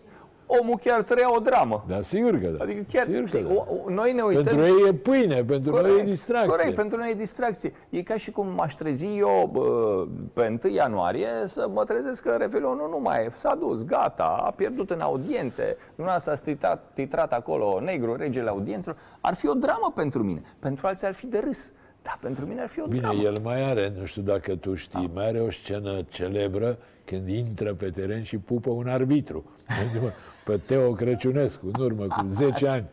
[0.47, 1.85] Omul chiar trăia o dramă.
[1.89, 2.63] Da, sigur că da.
[2.65, 3.53] Adică chiar, Sigur că știi, da.
[3.53, 4.43] o, o, noi ne uităm...
[4.43, 6.49] Pentru ei e pâine, pentru noi e distracție.
[6.49, 7.73] Corect, pentru noi e distracție.
[7.91, 12.37] E ca și cum m-aș trezi eu bă, pe 1 ianuarie să mă trezesc că
[12.39, 13.31] Revelionul nu mai e.
[13.33, 15.77] S-a dus, gata, a pierdut în audiențe.
[15.95, 18.99] Dumneavoastră a titrat, titrat acolo negru, regele audiențelor.
[19.21, 20.43] Ar fi o dramă pentru mine.
[20.59, 21.73] Pentru alții ar fi de râs.
[22.03, 23.23] Dar pentru mine ar fi o Bine, dramă.
[23.23, 27.75] el mai are, nu știu dacă tu știi, mai are o scenă celebră când intră
[27.75, 29.45] pe teren și pupă un arbitru.
[30.45, 32.85] Pe Teo Crăciunescu, în urmă cu 10 ani.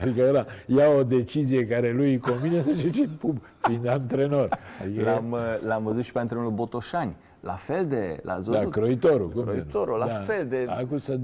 [0.00, 4.58] Adică ăla ia o decizie care lui îi convine să zice pup, fiind antrenor.
[4.82, 7.16] Adică, L-am, uh, l-am văzut și pe antrenorul Botoșani.
[7.40, 8.20] La fel de...
[8.22, 8.72] L-ați da, văzut?
[8.72, 9.28] croitorul.
[9.28, 9.44] cum e?
[9.44, 11.18] Croitorul, la fel de- Acum să,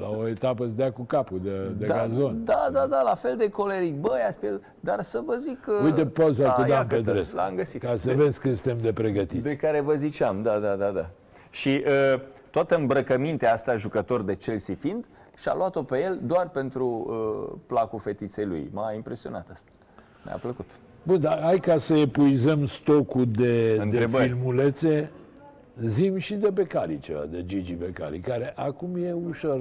[0.00, 2.44] la o etapă să dea cu capul de, de da, gazon.
[2.44, 3.94] Da, da, da, la fel de coleric.
[3.94, 4.62] Băi, ați pierdut.
[4.80, 5.72] Dar să vă zic că...
[5.84, 7.82] Uite poza da, cu Dan iată-te, Petrescu, L-am găsit.
[7.82, 9.44] ca să de, vezi cât suntem de pregătiți.
[9.44, 11.08] de care vă ziceam, da, da, da, da.
[11.50, 12.20] Și uh,
[12.50, 15.04] toată îmbrăcămintea asta, jucător de Chelsea fiind,
[15.36, 18.70] și-a luat-o pe el doar pentru uh, placul fetiței lui.
[18.72, 19.70] M-a impresionat asta.
[20.24, 20.64] Mi-a plăcut.
[21.02, 24.28] Bun, dar hai ca să epuizăm stocul de, de Întrebări.
[24.28, 25.10] filmulețe.
[25.84, 29.60] Zim și de Becali ceva, de Gigi Becali, care acum e ușor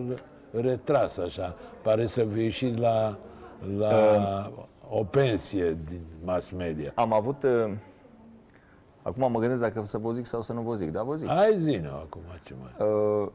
[0.52, 1.56] retras așa.
[1.82, 3.18] Pare să fi ieșit la,
[3.78, 4.52] la
[4.90, 6.92] o pensie din mass media.
[6.96, 7.44] Am avut...
[7.44, 7.72] Uh,
[9.10, 11.28] acum mă gândesc dacă să vă zic sau să nu vă zic, dar vă zic.
[11.28, 12.88] Hai zi acum ce mai...
[12.88, 13.28] Uh,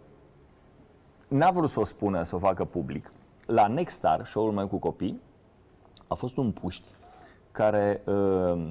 [1.29, 3.13] n-a vrut să o spună, să o facă public.
[3.47, 5.21] La Nextstar, show-ul meu cu copii,
[6.07, 6.89] A fost un puști
[7.53, 8.71] care uh,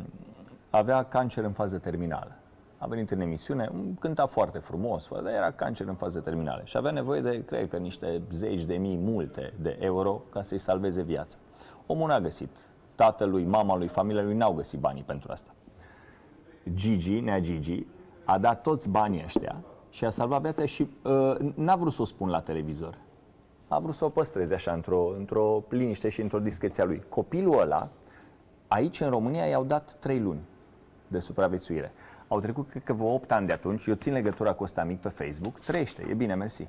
[0.69, 2.31] avea cancer în fază terminală.
[2.77, 6.91] A venit în emisiune, cânta foarte frumos, dar era cancer în fază terminală și avea
[6.91, 11.37] nevoie de, cred că, niște zeci de mii, multe de euro ca să-i salveze viața.
[11.85, 12.49] Omul n-a găsit.
[12.95, 15.51] Tatălui, mama lui, familia lui n-au găsit banii pentru asta.
[16.73, 17.85] Gigi, nea Gigi,
[18.23, 19.55] a dat toți banii ăștia
[19.89, 22.97] și a salvat viața și uh, n-a vrut să o spun la televizor.
[23.67, 27.03] A vrut să o păstreze așa, într-o, într-o liniște și într-o discreție a lui.
[27.09, 27.89] Copilul ăla,
[28.67, 30.41] aici în România, i-au dat trei luni
[31.07, 31.91] de supraviețuire.
[32.27, 33.85] Au trecut, cred că, vreo 8 ani de atunci.
[33.85, 35.59] Eu țin legătura cu ăsta mic pe Facebook.
[35.59, 36.67] Trăiește, e bine, mersi.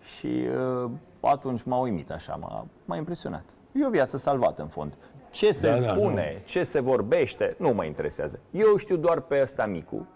[0.00, 0.46] Și
[0.84, 0.90] uh,
[1.20, 3.44] atunci m-a uimit așa, m-a, m-a impresionat.
[3.72, 4.96] E o viață salvată, în fond.
[5.34, 8.38] Ce se Da, da, spune, ce se vorbește, nu mă interesează.
[8.50, 10.06] Eu știu doar pe ăsta micu,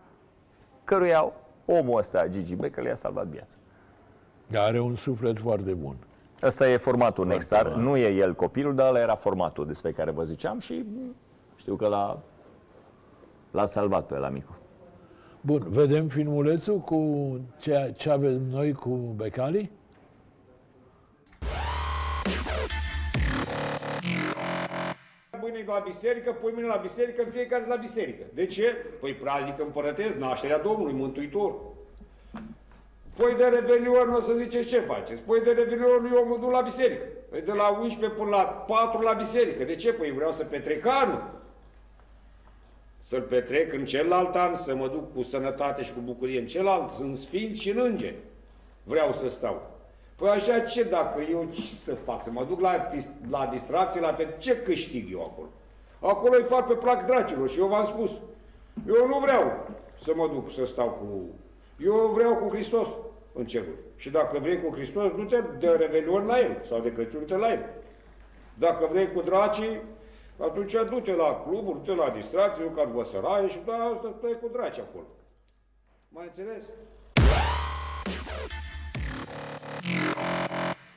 [0.85, 1.33] căruia
[1.67, 3.57] omul ăsta, Gigi Becker, le-a salvat viața.
[4.55, 5.97] Are un suflet foarte bun.
[6.43, 7.83] Ăsta e formatul Nextar, bun.
[7.83, 10.85] nu e el copilul, dar ăla era formatul despre care vă ziceam și
[11.57, 12.19] știu că l-a,
[13.51, 14.59] l-a salvat pe la micu.
[15.41, 19.71] Bun, vedem filmulețul cu ce, ce avem noi cu Becali?
[25.69, 28.25] La biserică, pui mâine la biserică, în fiecare zi la biserică.
[28.35, 28.77] De ce?
[29.01, 31.55] Păi praznic împărătesc, nașterea Domnului, Mântuitor.
[33.17, 35.21] Păi de Revelion o să ziceți ce faceți?
[35.21, 37.05] Păi de Revelion eu mă duc la biserică.
[37.31, 39.65] Păi de la 11 până la 4 la biserică.
[39.65, 39.93] De ce?
[39.93, 41.31] Păi vreau să petrec anul.
[43.03, 46.91] Să-l petrec în celălalt an, să mă duc cu sănătate și cu bucurie în celălalt,
[46.91, 48.17] sunt sfinți și în îngeri.
[48.83, 49.71] Vreau să stau.
[50.17, 52.23] Păi așa ce dacă eu ce să fac?
[52.23, 55.49] Să mă duc la, pis- la distracție, la pe ce câștig eu acolo?
[56.01, 58.11] Acolo îi fac pe plac dracilor și eu v-am spus.
[58.87, 59.69] Eu nu vreau
[60.03, 61.29] să mă duc să stau cu...
[61.85, 62.89] Eu vreau cu Hristos
[63.33, 63.79] în cerul.
[63.97, 67.53] Și dacă vrei cu Hristos, du-te de Revelion la El sau de Crăciun te la
[67.53, 67.65] El.
[68.55, 69.81] Dacă vrei cu dracii,
[70.41, 74.79] atunci du-te la cluburi, du-te la distracție, eu ca văsăraie și da, stai cu draci
[74.79, 75.07] acolo.
[76.09, 76.63] Mai înțeles?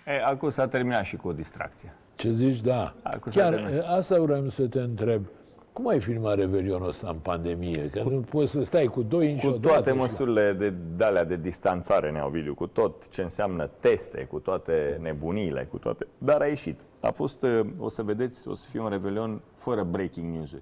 [0.06, 1.93] E, acum s-a terminat și cu o distracție.
[2.22, 2.62] Ce zici?
[2.62, 2.94] Da.
[3.04, 3.84] Acum Chiar s-a terminat.
[3.84, 5.26] e, asta vreau să te întreb.
[5.74, 7.90] Cum ai filmat Revelionul ăsta în pandemie?
[7.90, 11.04] Că nu poți să stai cu doi inși Cu odată toate și- măsurile de, de
[11.04, 16.08] alea de distanțare, Neovidiu, cu tot ce înseamnă teste, cu toate nebunile, cu toate...
[16.18, 16.80] Dar a ieșit.
[17.00, 20.62] A fost, uh, o să vedeți, o să fie un Revelion fără breaking news-uri.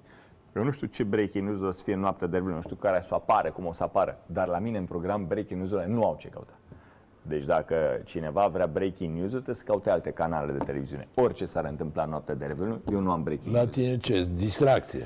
[0.55, 2.75] Eu nu știu ce breaking news o să fie în noaptea de Revelion, nu știu
[2.75, 6.03] care să apară, cum o să apară, dar la mine în program breaking news-urile nu
[6.05, 6.53] au ce căuta.
[7.29, 7.75] Deci dacă
[8.05, 11.07] cineva vrea breaking news trebuie să caute alte canale de televiziune.
[11.15, 13.71] Orice s-ar întâmpla în noaptea de Revelion, eu nu am breaking La news.
[13.71, 14.27] tine ce?
[14.35, 14.99] Distracție.
[15.01, 15.05] 100%.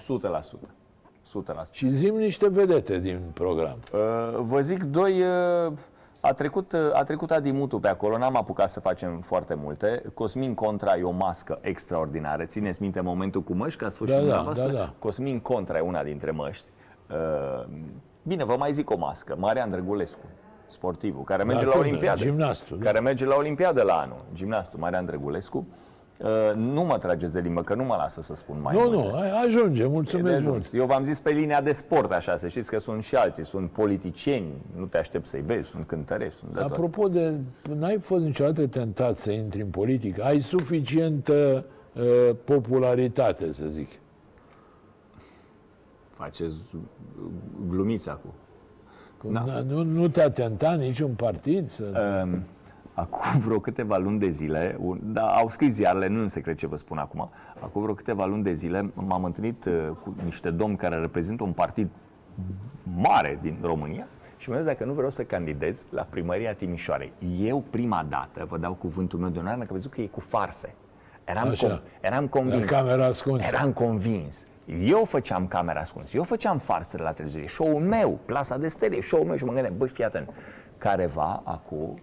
[1.27, 1.71] 100%.
[1.71, 3.77] Și zim niște vedete din program.
[3.93, 3.99] Uh,
[4.39, 5.73] Vă zic, doi, uh,
[6.19, 10.01] a trecut, uh, a trecut Adi Mutu pe acolo, n-am apucat să facem foarte multe.
[10.13, 12.45] Cosmin Contra e o mască extraordinară.
[12.45, 14.71] Țineți minte momentul cu măști, că ați fost Da, și da, dumneavoastră?
[14.71, 14.93] da, da.
[14.99, 16.65] Cosmin Contra e una dintre măști.
[17.11, 17.65] Uh,
[18.23, 19.35] Bine, vă mai zic o mască.
[19.39, 20.19] Marian Drăgulescu,
[20.73, 21.79] sportivul, care merge la cum?
[21.79, 22.19] Olimpiadă.
[22.21, 22.83] Gimnastul, da.
[22.85, 24.21] Care merge la Olimpiadă la anul.
[24.33, 25.67] Gimnastul Marian Drăgulescu.
[26.17, 28.95] Uh, Nu mă trageți de limbă, că nu mă lasă să spun mai Nu, multe.
[29.09, 30.47] nu, ai- ajunge, E de mulțumesc ajuns.
[30.47, 30.69] mult.
[30.73, 33.69] Eu v-am zis pe linia de sport așa, să știți că sunt și alții, sunt
[33.69, 34.47] politicieni,
[34.77, 36.71] nu te aștept să-i vezi, sunt cântărești, sunt de tot.
[36.71, 37.33] Apropo de,
[37.75, 40.23] n-ai fost niciodată tentat să intri în politică?
[40.23, 43.89] Ai suficientă uh, popularitate, să zic.
[46.17, 46.55] Faceți
[47.67, 48.31] glumiți acum.
[49.31, 49.63] Da.
[49.67, 52.23] Nu, nu te-a tentat niciun partid să...
[52.25, 52.43] Um,
[52.95, 56.67] Acum vreo câteva luni de zile, un, da, au scris ziarele, nu în secret ce
[56.67, 60.77] vă spun acum, acum vreo câteva luni de zile m-am întâlnit uh, cu niște domni
[60.77, 61.89] care reprezintă un partid
[62.95, 64.07] mare din România
[64.37, 67.11] și mi-au zis dacă nu vreau să candidez la primăria Timișoarei.
[67.39, 70.19] Eu prima dată, vă dau cuvântul meu de onoare, că am crezut că e cu
[70.19, 70.75] farse.
[71.23, 71.81] Eram, Așa.
[71.81, 72.69] com- eram convins.
[72.69, 73.47] La camera ascunsă.
[73.47, 74.45] Eram convins.
[74.65, 79.25] Eu făceam camera ascunsă, eu făceam farsele la televiziune, show-ul meu, plasa de stele, show-ul
[79.25, 80.29] meu și mă gândeam, băi, fii atent,
[80.77, 81.99] careva acum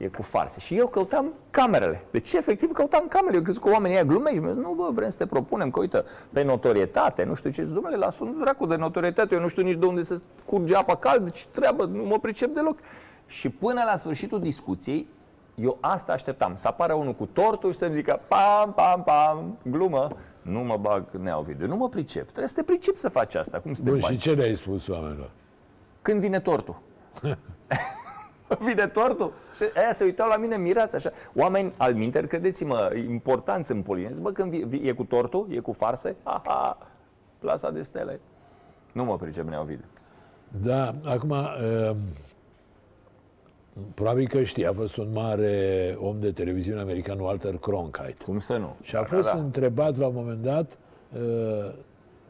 [0.00, 0.60] e cu farse.
[0.60, 2.04] Și eu căutam camerele.
[2.10, 3.36] Deci, efectiv, căutam camerele.
[3.36, 4.34] Eu crezut că oamenii ăia glumesc.
[4.34, 7.50] Și mi-au zis, nu, bă, vrem să te propunem, că uite, pe notorietate, nu știu
[7.50, 7.64] ce.
[7.64, 9.34] Zic, Domnule, lasă un dracu de notorietate.
[9.34, 12.54] Eu nu știu nici de unde să curge apa caldă, ce treabă, nu mă pricep
[12.54, 12.78] deloc.
[13.26, 15.06] Și până la sfârșitul discuției,
[15.54, 20.08] eu asta așteptam, să apară unul cu tortul și să-mi zică pam, pam, pam, glumă.
[20.42, 22.22] Nu mă bag nea video, nu mă pricep.
[22.24, 23.60] Trebuie să te pricep să faci asta.
[23.60, 24.12] Cum să te Bun, bagi?
[24.14, 25.30] și ce le-ai spus oamenilor?
[26.02, 26.76] Când vine tortul?
[28.66, 29.32] vine tortul?
[29.54, 31.10] Și aia se uitau la mine mirați așa.
[31.34, 34.20] Oameni al minter, credeți-mă, importanți în poliție.
[34.20, 35.46] Bă, când vi- vi- e cu tortul?
[35.50, 36.16] E cu farse?
[36.22, 36.78] Aha,
[37.38, 38.20] plasa de stele.
[38.92, 39.84] Nu mă pricep, Nea Ovidiu.
[40.62, 41.96] Da, acum, uh,
[43.94, 48.14] Probabil că știi, a fost un mare om de televiziune american, Walter Cronkite.
[48.24, 48.76] Cum să nu?
[48.82, 49.40] Și a Da, fost da, da.
[49.40, 50.78] întrebat la un moment dat,
[51.16, 51.72] uh,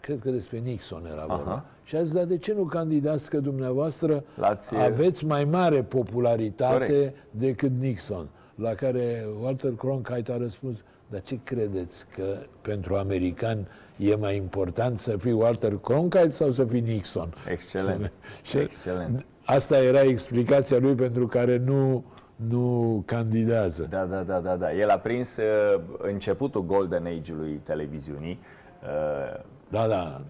[0.00, 1.64] cred că despre Nixon era vorba, Aha.
[1.84, 6.72] și a zis, dar de ce nu candidați că dumneavoastră L-ați- aveți mai mare popularitate
[6.86, 7.14] Corect.
[7.30, 8.28] decât Nixon?
[8.54, 13.66] La care Walter Cronkite a răspuns, dar ce credeți că pentru americani
[13.96, 17.34] e mai important să fii Walter Cronkite sau să fii Nixon?
[17.48, 18.12] Excelent.
[18.48, 19.24] Și Excelent.
[19.50, 22.04] Asta era explicația lui pentru care nu,
[22.48, 23.86] nu candidează.
[23.90, 24.72] Da, da, da, da, da.
[24.74, 28.38] El a prins uh, începutul Golden Age-ului televiziunii.
[28.82, 30.20] Uh, Da, da.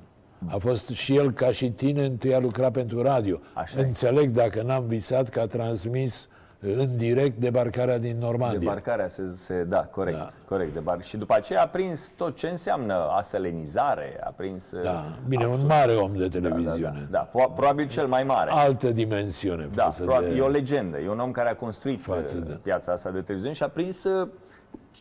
[0.47, 3.41] A fost și el ca și tine, întâi a lucrat pentru radio.
[3.55, 3.83] Așa e.
[3.83, 6.29] Înțeleg dacă n-am visat că a transmis
[6.63, 8.59] în direct debarcarea din Normandia.
[8.59, 10.23] Debarcarea se, se da, corect, Da.
[10.23, 10.31] da.
[10.49, 11.03] corect, debar.
[11.03, 15.67] Și după aceea a prins tot ce înseamnă aselenizare, a prins uh, Da, bine, un
[15.67, 17.09] mare om de da, da, televiziune.
[17.11, 18.51] da, da, po- probabil cel mai mare.
[18.51, 20.37] Altă dimensiune Da, față probabil, de...
[20.37, 23.21] e o legendă, e un om care a construit Față uh, de- piața asta de
[23.21, 24.29] televiziune și a prins uh,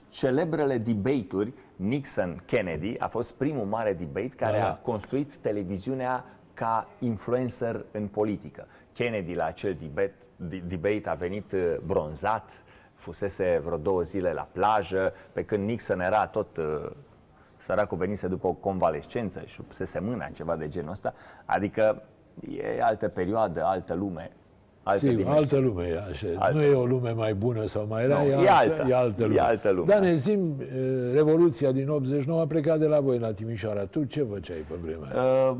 [0.09, 1.53] celebrele debate-uri.
[1.75, 4.69] Nixon-Kennedy a fost primul mare debate care Da, da.
[4.69, 8.65] a construit televiziunea ca influencer în politică.
[9.03, 12.49] Kennedy la acel debate, de- debate a venit uh, bronzat,
[12.93, 16.89] fusese vreo două zile la plajă, pe când Nixon era tot uh,
[17.55, 21.13] săracul venise după o convalescență și se mâna, ceva de genul ăsta.
[21.45, 22.01] Adică
[22.77, 24.31] e altă perioadă, altă lume,
[24.83, 25.39] altă Sigur, dimensiune.
[25.39, 26.27] altă lume e așa.
[26.35, 28.85] Altă Nu e o lume mai bună sau mai rea, Nu, e, e altă, alta.
[28.89, 29.39] e altă E lume.
[29.39, 30.15] altă lume, Dar ne așa.
[30.15, 33.85] zim, eh, Revoluția din 89 a plecat de la voi la Timișoara.
[33.85, 35.49] Tu ce făceai pe vremea aia?
[35.51, 35.57] Uh,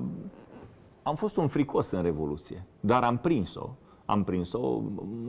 [1.10, 3.70] am fost un fricos în Revoluție, dar am prins-o.
[4.06, 4.82] Am prins-o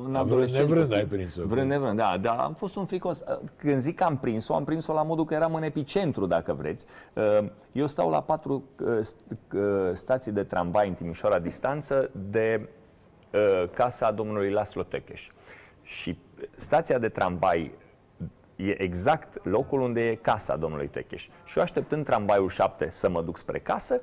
[0.06, 0.66] în adolescență.
[0.66, 1.42] nevrând ai prins-o.
[1.46, 3.18] Vrând nevrând, da, dar am fost un fricos.
[3.20, 6.52] Uh, Când zic că am prins-o, am prins-o la modul că eram în epicentru, dacă
[6.52, 6.86] vreți.
[7.14, 9.60] Uh, Eu stau la patru uh, st- uh,
[9.92, 12.68] stații de tramvai în Timișoara distanță de
[13.32, 15.30] uh, casa domnului Laslo Tăcheș.
[15.82, 16.18] Și
[16.50, 17.72] stația de tramvai
[18.56, 21.28] e exact locul unde e casa domnului Techeș.
[21.44, 24.00] Și eu așteptând tramvaiul 7 să mă duc spre casă,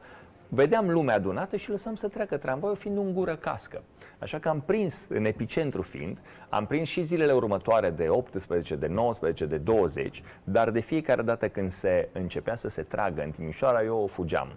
[0.50, 3.84] vedeam lumea adunată și lăsam să treacă tramvaiul fiind un gură cască.
[4.20, 6.18] Așa că am prins, în epicentru fiind,
[6.50, 11.48] am prins și zilele următoare de 18, de 19, de 20, dar de fiecare dată
[11.48, 14.48] când se începea să se tragă în Timișoara, eu o fugeam,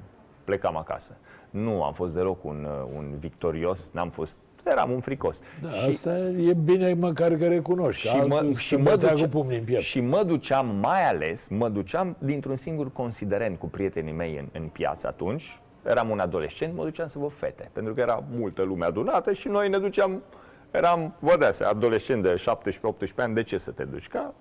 [0.45, 1.16] plecam acasă.
[1.51, 5.41] Nu am fost deloc un, uh, un victorios, n-am fost, eram un fricos.
[5.62, 8.09] Da, asta e bine măcar că recunoști.
[8.09, 9.82] Și că mă, altul și, se mă bătea duce, cu pumnii în piept.
[9.82, 14.68] și mă duceam, mai ales, mă duceam dintr-un singur considerent cu prietenii mei în, în
[14.68, 15.61] piață atunci.
[15.84, 19.48] Eram un adolescent, mă duceam să văd fete, pentru că era multă lume adunată și
[19.48, 20.22] noi ne duceam,
[20.70, 24.08] eram, vă dați, seama, adolescent de 17-18 ani, de ce să te duci?
[24.08, 24.34] Ca,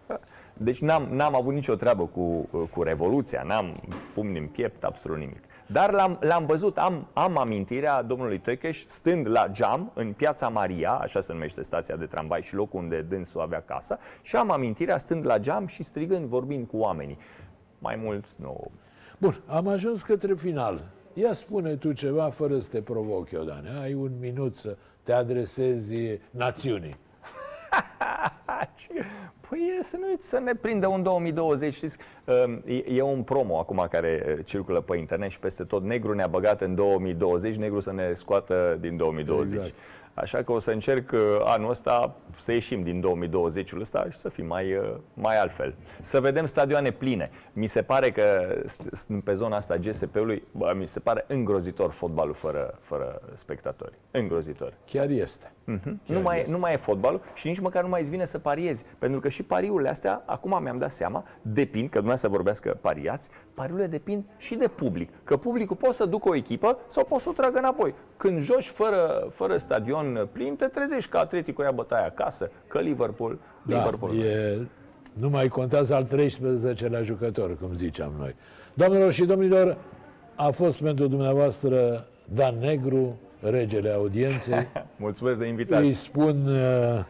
[0.54, 3.76] deci n-am, n-am avut nicio treabă cu, cu Revoluția, n-am
[4.14, 5.44] pumni în piept, absolut nimic.
[5.72, 10.92] Dar l-am, l-am văzut, am, am amintirea domnului Tăcheș stând la geam în piața Maria,
[10.92, 14.98] așa se numește stația de tramvai și locul unde dânsul avea casa, și am amintirea
[14.98, 17.18] stând la geam și strigând, vorbind cu oamenii.
[17.80, 18.72] Mai mult, nu.
[19.18, 20.82] Bun, am ajuns către final.
[21.14, 23.70] Ia spune tu ceva fără să te provoc, Iodane.
[23.82, 25.96] Ai un minut să te adresezi
[26.32, 26.98] națiunii.
[29.50, 31.98] Păi e, să nu să ne prindă un 2020, știți?
[32.66, 35.84] E, e un promo acum care uh, circulă pe internet și peste tot.
[35.84, 39.58] Negru ne-a băgat în 2020, negru să ne scoată din 2020.
[39.58, 39.76] Exact.
[40.14, 44.30] Așa că o să încerc uh, anul ăsta să ieșim din 2020-ul ăsta și să
[44.30, 45.76] fim mai, uh, mai altfel.
[46.02, 47.32] Să vedem stadioane pline.
[47.54, 48.24] Mi se pare că
[48.64, 53.94] st- st- pe zona asta GSP-ului, bă, mi se pare îngrozitor fotbalul fără, fără spectatori.
[54.12, 54.74] Îngrozitor.
[54.86, 55.52] Chiar este.
[55.64, 56.00] Mhm.
[56.06, 56.52] Chiar Nu mai, este.
[56.52, 58.86] nu mai e fotbalul și nici măcar nu mai îți vine să pariezi.
[59.00, 63.88] Pentru că și pariurile astea, acum mi-am dat seama, depind, că dumneavoastră vorbească pariați, pariurile
[63.88, 65.10] depind și de public.
[65.24, 67.94] Că publicul poate să ducă o echipă sau poate să o tragă înapoi.
[68.18, 69.99] Când joci fără, fără stadion
[70.32, 74.20] plin, te trezești că Atletico ia bătaia acasă, că Liverpool, Da, Liverpool.
[74.20, 74.68] e,
[75.14, 78.36] nu mai contează al 13-lea jucător, cum ziceam noi.
[78.74, 79.78] Doamnelor și domnilor,
[80.36, 84.68] a fost pentru dumneavoastră Dan Negru, regele audienței.
[84.98, 85.92] Mulțumesc de Îi invitație.
[85.92, 87.04] spun uh,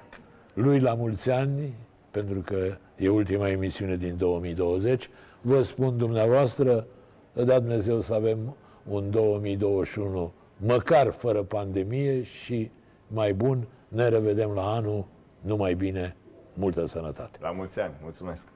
[0.54, 1.74] lui la mulți ani,
[2.12, 2.58] pentru că
[2.96, 5.10] e ultima emisiune din 2020.
[5.42, 6.86] Vă spun dumneavoastră,
[7.34, 8.56] da Dumnezeu să avem
[8.90, 12.72] un 2021 măcar fără pandemie și
[13.10, 13.68] mai bun.
[13.88, 15.05] Ne revedem la anul.
[15.41, 16.16] Numai bine,
[16.53, 17.38] multă sănătate!
[17.41, 17.93] La mulți ani!
[18.01, 18.47] Mulțumesc!